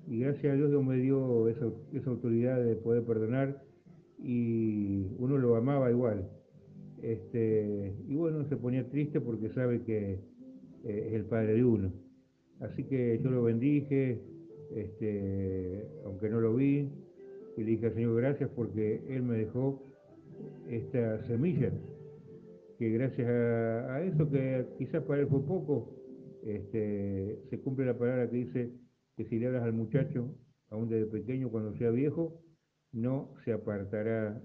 y 0.06 0.20
gracias 0.20 0.52
a 0.52 0.56
Dios 0.56 0.70
Dios 0.70 0.84
me 0.84 0.96
dio 0.96 1.48
esa, 1.48 1.64
autoridad 2.06 2.62
de 2.62 2.76
poder 2.76 3.04
perdonar 3.04 3.62
y 4.18 5.06
uno 5.18 5.38
lo 5.38 5.56
amaba 5.56 5.90
igual. 5.90 6.28
Este, 7.02 7.94
y 8.06 8.14
bueno, 8.14 8.44
se 8.48 8.56
ponía 8.56 8.88
triste 8.90 9.20
porque 9.20 9.48
sabe 9.50 9.82
que 9.82 10.20
eh, 10.84 11.06
es 11.08 11.14
el 11.14 11.24
padre 11.24 11.54
de 11.54 11.64
uno. 11.64 11.92
Así 12.60 12.84
que 12.84 13.20
yo 13.22 13.30
lo 13.30 13.42
bendije, 13.42 14.20
este, 14.74 15.86
aunque 16.04 16.28
no 16.28 16.40
lo 16.40 16.54
vi, 16.54 16.88
y 17.56 17.62
le 17.62 17.70
dije 17.70 17.86
al 17.86 17.94
Señor 17.94 18.16
gracias 18.16 18.50
porque 18.54 19.02
Él 19.08 19.22
me 19.22 19.38
dejó 19.38 19.82
esta 20.68 21.22
semilla 21.26 21.72
que 22.80 22.88
gracias 22.88 23.28
a, 23.28 24.02
eso, 24.02 24.30
que 24.30 24.66
quizás 24.78 25.04
para 25.04 25.20
él 25.20 25.28
fue 25.28 25.44
poco, 25.44 25.94
este, 26.42 27.38
se 27.50 27.60
cumple 27.60 27.84
la 27.84 27.98
palabra 27.98 28.30
que 28.30 28.36
dice 28.38 28.72
que 29.18 29.26
si 29.26 29.38
le 29.38 29.48
hablas 29.48 29.64
al 29.64 29.74
muchacho, 29.74 30.34
aún 30.70 30.88
desde 30.88 31.04
pequeño, 31.04 31.50
cuando 31.50 31.76
sea 31.76 31.90
viejo, 31.90 32.40
no 32.92 33.34
se 33.44 33.52
apartará 33.52 34.42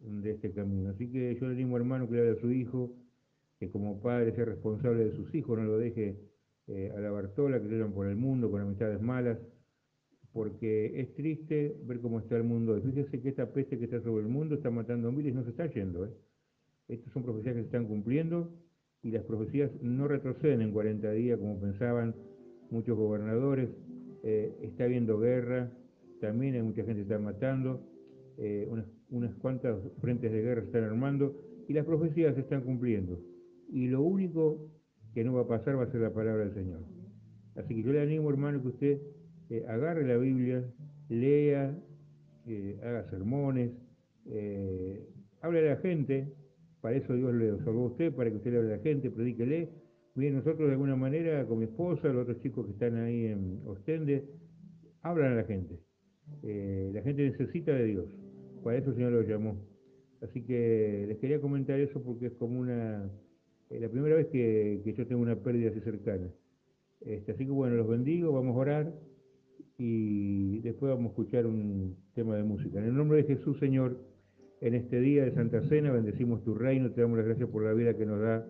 de 0.00 0.32
este 0.32 0.52
camino. 0.52 0.90
Así 0.90 1.10
que 1.10 1.34
yo 1.40 1.46
le 1.46 1.54
animo 1.54 1.78
hermano 1.78 2.06
que 2.06 2.16
le 2.16 2.20
hable 2.20 2.32
a 2.32 2.40
su 2.42 2.52
hijo, 2.52 2.94
que 3.58 3.70
como 3.70 4.02
padre 4.02 4.34
sea 4.34 4.44
responsable 4.44 5.06
de 5.06 5.16
sus 5.16 5.34
hijos, 5.34 5.58
no 5.58 5.64
lo 5.64 5.78
deje 5.78 6.27
eh, 6.68 6.92
a 6.94 7.00
la 7.00 7.10
Bartola, 7.10 7.60
que 7.60 7.68
lo 7.68 7.90
por 7.90 8.06
el 8.06 8.16
mundo, 8.16 8.50
con 8.50 8.60
amistades 8.60 9.00
malas, 9.00 9.38
porque 10.32 11.00
es 11.00 11.14
triste 11.14 11.76
ver 11.84 12.00
cómo 12.00 12.20
está 12.20 12.36
el 12.36 12.44
mundo. 12.44 12.80
Fíjese 12.80 13.20
que 13.20 13.30
esta 13.30 13.52
peste 13.52 13.78
que 13.78 13.84
está 13.86 14.00
sobre 14.00 14.22
el 14.22 14.28
mundo 14.28 14.54
está 14.54 14.70
matando 14.70 15.08
a 15.08 15.12
miles, 15.12 15.34
no 15.34 15.42
se 15.42 15.50
está 15.50 15.66
yendo. 15.66 16.04
¿eh? 16.04 16.10
Estas 16.88 17.12
son 17.12 17.22
profecías 17.22 17.54
que 17.54 17.60
se 17.62 17.66
están 17.66 17.86
cumpliendo 17.86 18.52
y 19.02 19.10
las 19.10 19.24
profecías 19.24 19.70
no 19.80 20.08
retroceden 20.08 20.60
en 20.60 20.72
40 20.72 21.10
días 21.12 21.38
como 21.38 21.58
pensaban 21.58 22.14
muchos 22.70 22.96
gobernadores. 22.96 23.70
Eh, 24.22 24.54
está 24.62 24.84
habiendo 24.84 25.18
guerra, 25.18 25.72
también 26.20 26.54
hay 26.54 26.62
mucha 26.62 26.82
gente 26.84 26.96
que 26.96 27.02
está 27.02 27.18
matando, 27.18 27.80
eh, 28.36 28.66
unas, 28.70 28.86
unas 29.10 29.34
cuantas 29.36 29.80
frentes 30.00 30.30
de 30.30 30.42
guerra 30.42 30.60
se 30.60 30.66
están 30.66 30.84
armando 30.84 31.34
y 31.66 31.72
las 31.72 31.84
profecías 31.84 32.34
se 32.34 32.42
están 32.42 32.62
cumpliendo. 32.62 33.20
Y 33.70 33.88
lo 33.88 34.02
único 34.02 34.70
que 35.14 35.24
no 35.24 35.34
va 35.34 35.42
a 35.42 35.48
pasar 35.48 35.78
va 35.78 35.84
a 35.84 35.90
ser 35.90 36.00
la 36.00 36.12
palabra 36.12 36.44
del 36.44 36.54
Señor. 36.54 36.80
Así 37.56 37.74
que 37.74 37.82
yo 37.82 37.92
le 37.92 38.00
animo, 38.00 38.30
hermano, 38.30 38.62
que 38.62 38.68
usted 38.68 39.00
eh, 39.50 39.64
agarre 39.68 40.06
la 40.06 40.16
Biblia, 40.16 40.64
lea, 41.08 41.76
haga 42.82 43.10
sermones, 43.10 43.72
hable 45.42 45.58
a 45.58 45.74
la 45.74 45.76
gente, 45.80 46.32
para 46.80 46.96
eso 46.96 47.14
Dios 47.14 47.34
le 47.34 47.52
otorgó 47.52 47.84
a 47.84 47.86
usted, 47.88 48.14
para 48.14 48.30
que 48.30 48.36
usted 48.36 48.52
le 48.52 48.58
hable 48.58 48.72
a 48.74 48.76
la 48.76 48.82
gente, 48.82 49.10
predíquele. 49.10 49.68
Bien, 50.14 50.34
nosotros 50.34 50.66
de 50.66 50.72
alguna 50.72 50.96
manera, 50.96 51.46
con 51.46 51.58
mi 51.58 51.66
esposa, 51.66 52.08
los 52.08 52.22
otros 52.22 52.40
chicos 52.40 52.66
que 52.66 52.72
están 52.72 52.96
ahí 52.96 53.26
en 53.26 53.60
Ostende, 53.66 54.24
hablan 55.02 55.32
a 55.32 55.36
la 55.36 55.44
gente. 55.44 55.78
Eh, 56.42 56.90
la 56.92 57.02
gente 57.02 57.22
necesita 57.22 57.72
de 57.72 57.84
Dios. 57.84 58.06
Para 58.62 58.78
eso 58.78 58.90
el 58.90 58.96
Señor 58.96 59.12
lo 59.12 59.22
llamó. 59.22 59.56
Así 60.22 60.42
que 60.42 61.04
les 61.06 61.18
quería 61.18 61.40
comentar 61.40 61.78
eso 61.78 62.02
porque 62.02 62.26
es 62.26 62.32
como 62.34 62.60
una... 62.60 63.10
Eh, 63.70 63.80
la 63.80 63.88
primera 63.88 64.16
vez 64.16 64.26
que, 64.28 64.82
yo 64.84 65.06
tengo 65.06 65.22
una 65.22 65.36
pérdida 65.36 65.70
así 65.70 65.80
cercana. 65.80 66.28
Este, 67.00 67.32
así 67.32 67.44
que 67.44 67.50
bueno, 67.50 67.76
los 67.76 67.88
bendigo, 67.88 68.32
vamos 68.32 68.56
a 68.56 68.58
orar 68.58 68.94
y 69.76 70.58
después 70.60 70.90
vamos 70.90 71.06
a 71.06 71.08
escuchar 71.10 71.46
un 71.46 71.96
tema 72.14 72.36
de 72.36 72.42
música. 72.42 72.78
En 72.78 72.86
el 72.86 72.94
nombre 72.94 73.18
de 73.18 73.24
Jesús, 73.24 73.58
Señor, 73.58 73.98
en 74.60 74.74
este 74.74 75.00
día 75.00 75.24
de 75.24 75.32
Santa 75.32 75.62
Cena, 75.68 75.92
bendecimos 75.92 76.42
tu 76.42 76.54
reino, 76.54 76.90
te 76.90 77.02
damos 77.02 77.18
las 77.18 77.26
gracias 77.26 77.48
por 77.50 77.62
la 77.62 77.72
vida 77.72 77.96
que 77.96 78.06
nos 78.06 78.20
da. 78.20 78.44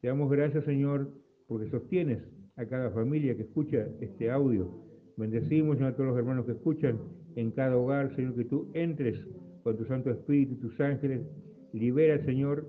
Te 0.00 0.08
damos 0.08 0.30
gracias, 0.30 0.64
Señor, 0.64 1.12
porque 1.46 1.70
sostienes 1.70 2.18
a 2.56 2.66
cada 2.66 2.90
familia 2.90 3.36
que 3.36 3.42
escucha 3.42 3.86
este 4.00 4.30
audio. 4.30 4.68
Bendecimos, 5.16 5.76
Señor, 5.76 5.92
a 5.92 5.96
todos 5.96 6.08
los 6.08 6.18
hermanos 6.18 6.46
que 6.46 6.52
escuchan 6.52 6.98
en 7.36 7.52
cada 7.52 7.76
hogar, 7.76 8.14
Señor, 8.16 8.34
que 8.34 8.44
tú 8.44 8.70
entres 8.74 9.16
con 9.62 9.76
tu 9.76 9.84
Santo 9.84 10.10
Espíritu, 10.10 10.56
tus 10.56 10.80
ángeles, 10.80 11.20
libera, 11.72 12.24
Señor, 12.24 12.66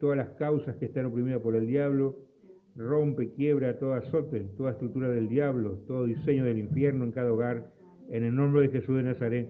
todas 0.00 0.16
las 0.16 0.30
causas 0.30 0.74
que 0.76 0.86
están 0.86 1.06
oprimidas 1.06 1.40
por 1.40 1.54
el 1.54 1.66
diablo, 1.66 2.16
rompe, 2.74 3.32
quiebra 3.32 3.78
todo 3.78 3.94
azote, 3.94 4.40
toda 4.56 4.72
estructura 4.72 5.08
del 5.08 5.28
diablo, 5.28 5.78
todo 5.86 6.06
diseño 6.06 6.44
del 6.44 6.58
infierno 6.58 7.04
en 7.04 7.12
cada 7.12 7.32
hogar, 7.32 7.70
en 8.08 8.24
el 8.24 8.34
nombre 8.34 8.62
de 8.62 8.68
Jesús 8.70 8.96
de 8.96 9.02
Nazaret. 9.02 9.48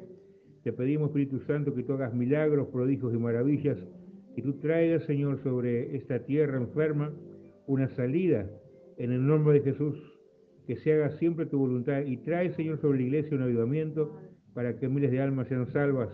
Te 0.65 0.73
pedimos, 0.73 1.09
Espíritu 1.09 1.41
Santo, 1.41 1.75
que 1.75 1.85
tú 1.85 1.95
hagas 1.95 2.13
milagros, 2.13 2.69
prodigios 2.69 3.15
y 3.15 3.19
maravillas, 3.19 3.79
que 4.35 4.43
tú 4.43 4.59
traigas, 4.59 5.05
Señor, 5.05 5.43
sobre 5.43 5.97
esta 5.97 6.19
tierra 6.25 6.59
enferma 6.59 7.13
una 7.67 7.89
salida 7.95 8.51
en 8.99 9.13
el 9.13 9.27
nombre 9.27 9.55
de 9.55 9.61
Jesús, 9.61 9.97
que 10.67 10.77
se 10.77 10.93
haga 10.93 11.11
siempre 11.19 11.47
tu 11.47 11.59
voluntad 11.59 12.03
y 12.03 12.19
trae, 12.19 12.53
Señor, 12.55 12.81
sobre 12.81 12.99
la 12.99 13.05
iglesia 13.05 13.37
un 13.37 13.45
avivamiento 13.45 14.19
para 14.53 14.77
que 14.77 14.89
miles 14.89 15.11
de 15.11 15.21
almas 15.21 15.49
sean 15.49 15.67
salvas 15.73 16.11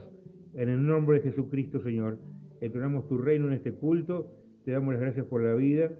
en 0.54 0.68
el 0.68 0.86
nombre 0.86 1.16
de 1.20 1.30
Jesucristo, 1.30 1.80
Señor. 1.82 2.18
Entronamos 2.60 3.08
tu 3.08 3.18
reino 3.18 3.48
en 3.48 3.54
este 3.54 3.72
culto, 3.72 4.32
te 4.64 4.72
damos 4.72 4.94
las 4.94 5.00
gracias 5.00 5.26
por 5.26 5.42
la 5.42 5.54
vida 5.54 5.90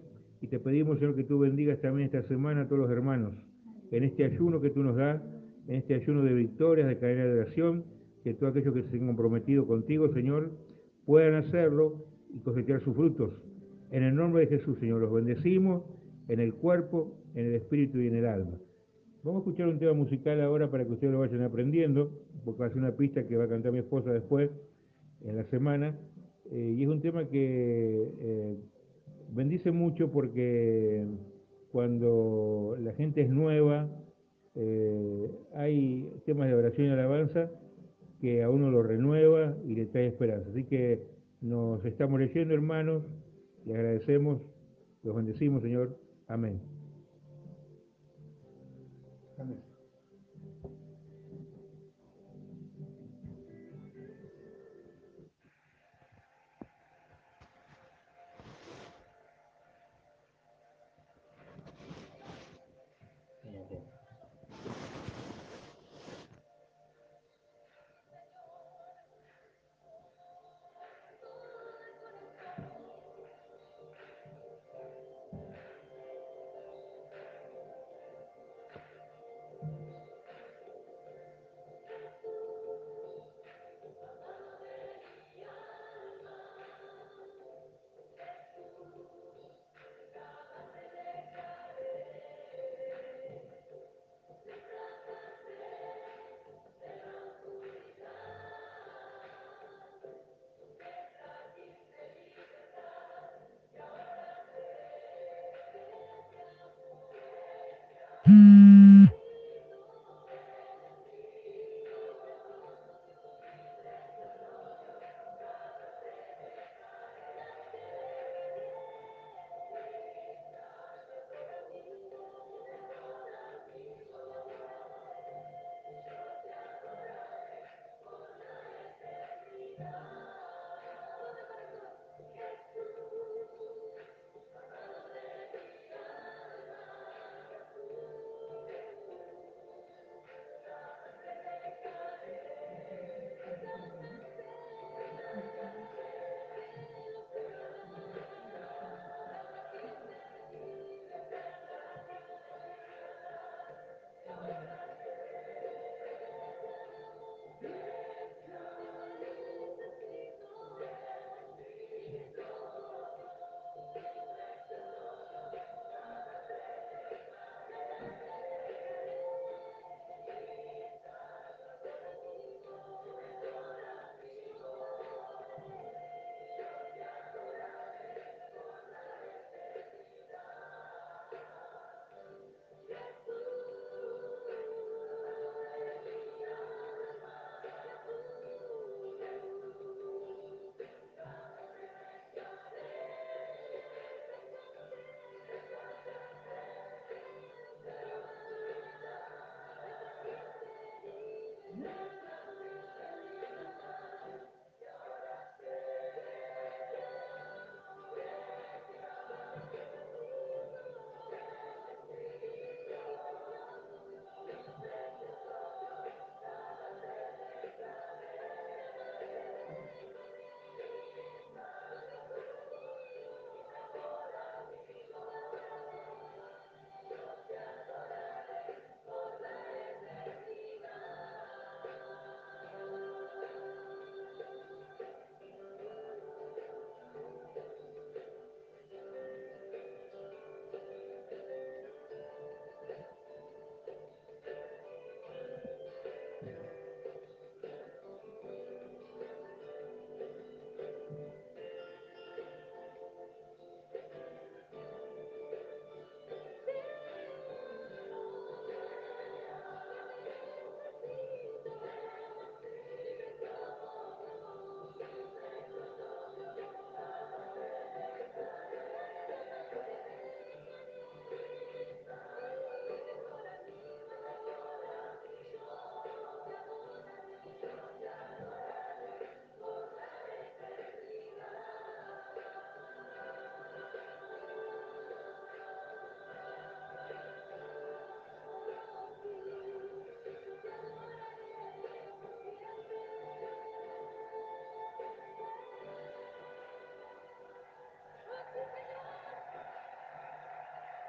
y 0.41 0.49
te 0.49 0.59
pedimos, 0.59 0.99
Señor, 0.99 1.15
que 1.15 1.25
tú 1.25 1.39
bendigas 1.39 1.81
también 1.81 2.07
esta 2.07 2.27
semana 2.29 2.63
a 2.63 2.69
todos 2.69 2.83
los 2.83 2.91
hermanos, 2.91 3.33
en 3.91 4.05
este 4.05 4.25
ayuno 4.25 4.61
que 4.61 4.71
tú 4.71 4.83
nos 4.83 4.97
das, 4.97 5.23
en 5.69 5.77
este 5.77 5.95
ayuno 5.95 6.23
de 6.25 6.35
victorias, 6.35 6.89
de 6.89 6.99
cadena 6.99 7.25
de 7.25 7.41
oración, 7.41 7.85
que 8.23 8.35
todos 8.35 8.57
aquellos 8.57 8.75
que 8.75 8.83
se 8.91 8.97
han 8.99 9.07
comprometido 9.07 9.67
contigo, 9.67 10.13
Señor, 10.13 10.51
puedan 11.05 11.35
hacerlo 11.35 12.05
y 12.35 12.41
cosechar 12.41 12.83
sus 12.83 12.95
frutos. 12.95 13.31
En 13.91 14.03
el 14.03 14.15
nombre 14.15 14.47
de 14.47 14.59
Jesús, 14.59 14.79
Señor, 14.81 15.01
los 15.01 15.13
bendecimos 15.13 15.85
en 16.29 16.41
el 16.41 16.55
cuerpo, 16.55 17.17
en 17.35 17.47
el 17.47 17.55
espíritu 17.55 17.99
y 17.99 18.09
en 18.09 18.17
el 18.17 18.27
alma. 18.27 18.59
Vamos 19.23 19.41
a 19.41 19.45
escuchar 19.45 19.69
un 19.69 19.79
tema 19.79 19.93
musical 19.93 20.41
ahora 20.41 20.71
para 20.71 20.85
que 20.85 20.93
ustedes 20.93 21.13
lo 21.13 21.21
vayan 21.21 21.43
aprendiendo, 21.43 22.13
porque 22.45 22.61
va 22.61 22.67
a 22.67 22.69
ser 22.71 22.79
una 22.79 22.97
pista 22.97 23.27
que 23.27 23.37
va 23.37 23.45
a 23.45 23.49
cantar 23.49 23.73
mi 23.73 23.79
esposa 23.79 24.13
después, 24.13 24.51
en 25.23 25.37
la 25.37 25.45
semana, 25.45 25.99
eh, 26.53 26.75
y 26.77 26.83
es 26.83 26.89
un 26.89 27.01
tema 27.01 27.27
que 27.27 28.09
eh, 28.19 28.57
bendice 29.31 29.73
mucho 29.73 30.11
porque 30.11 31.05
cuando 31.71 32.77
la 32.81 32.93
gente 32.95 33.23
es 33.23 33.31
nueva, 33.31 33.89
eh, 34.55 35.31
hay 35.55 36.09
temas 36.25 36.49
de 36.49 36.55
oración 36.55 36.89
y 36.89 36.91
alabanza 36.91 37.51
que 38.21 38.43
a 38.43 38.51
uno 38.51 38.71
lo 38.71 38.83
renueva 38.83 39.57
y 39.65 39.75
le 39.75 39.87
trae 39.87 40.07
esperanza. 40.07 40.49
Así 40.51 40.65
que 40.65 41.03
nos 41.41 41.85
estamos 41.85 42.19
leyendo, 42.19 42.55
hermanos, 42.55 43.03
le 43.67 43.75
agradecemos, 43.75 44.41
los 45.03 45.15
bendecimos, 45.15 45.63
Señor. 45.63 45.99
Amén. 46.29 46.61
Amén. 49.39 49.76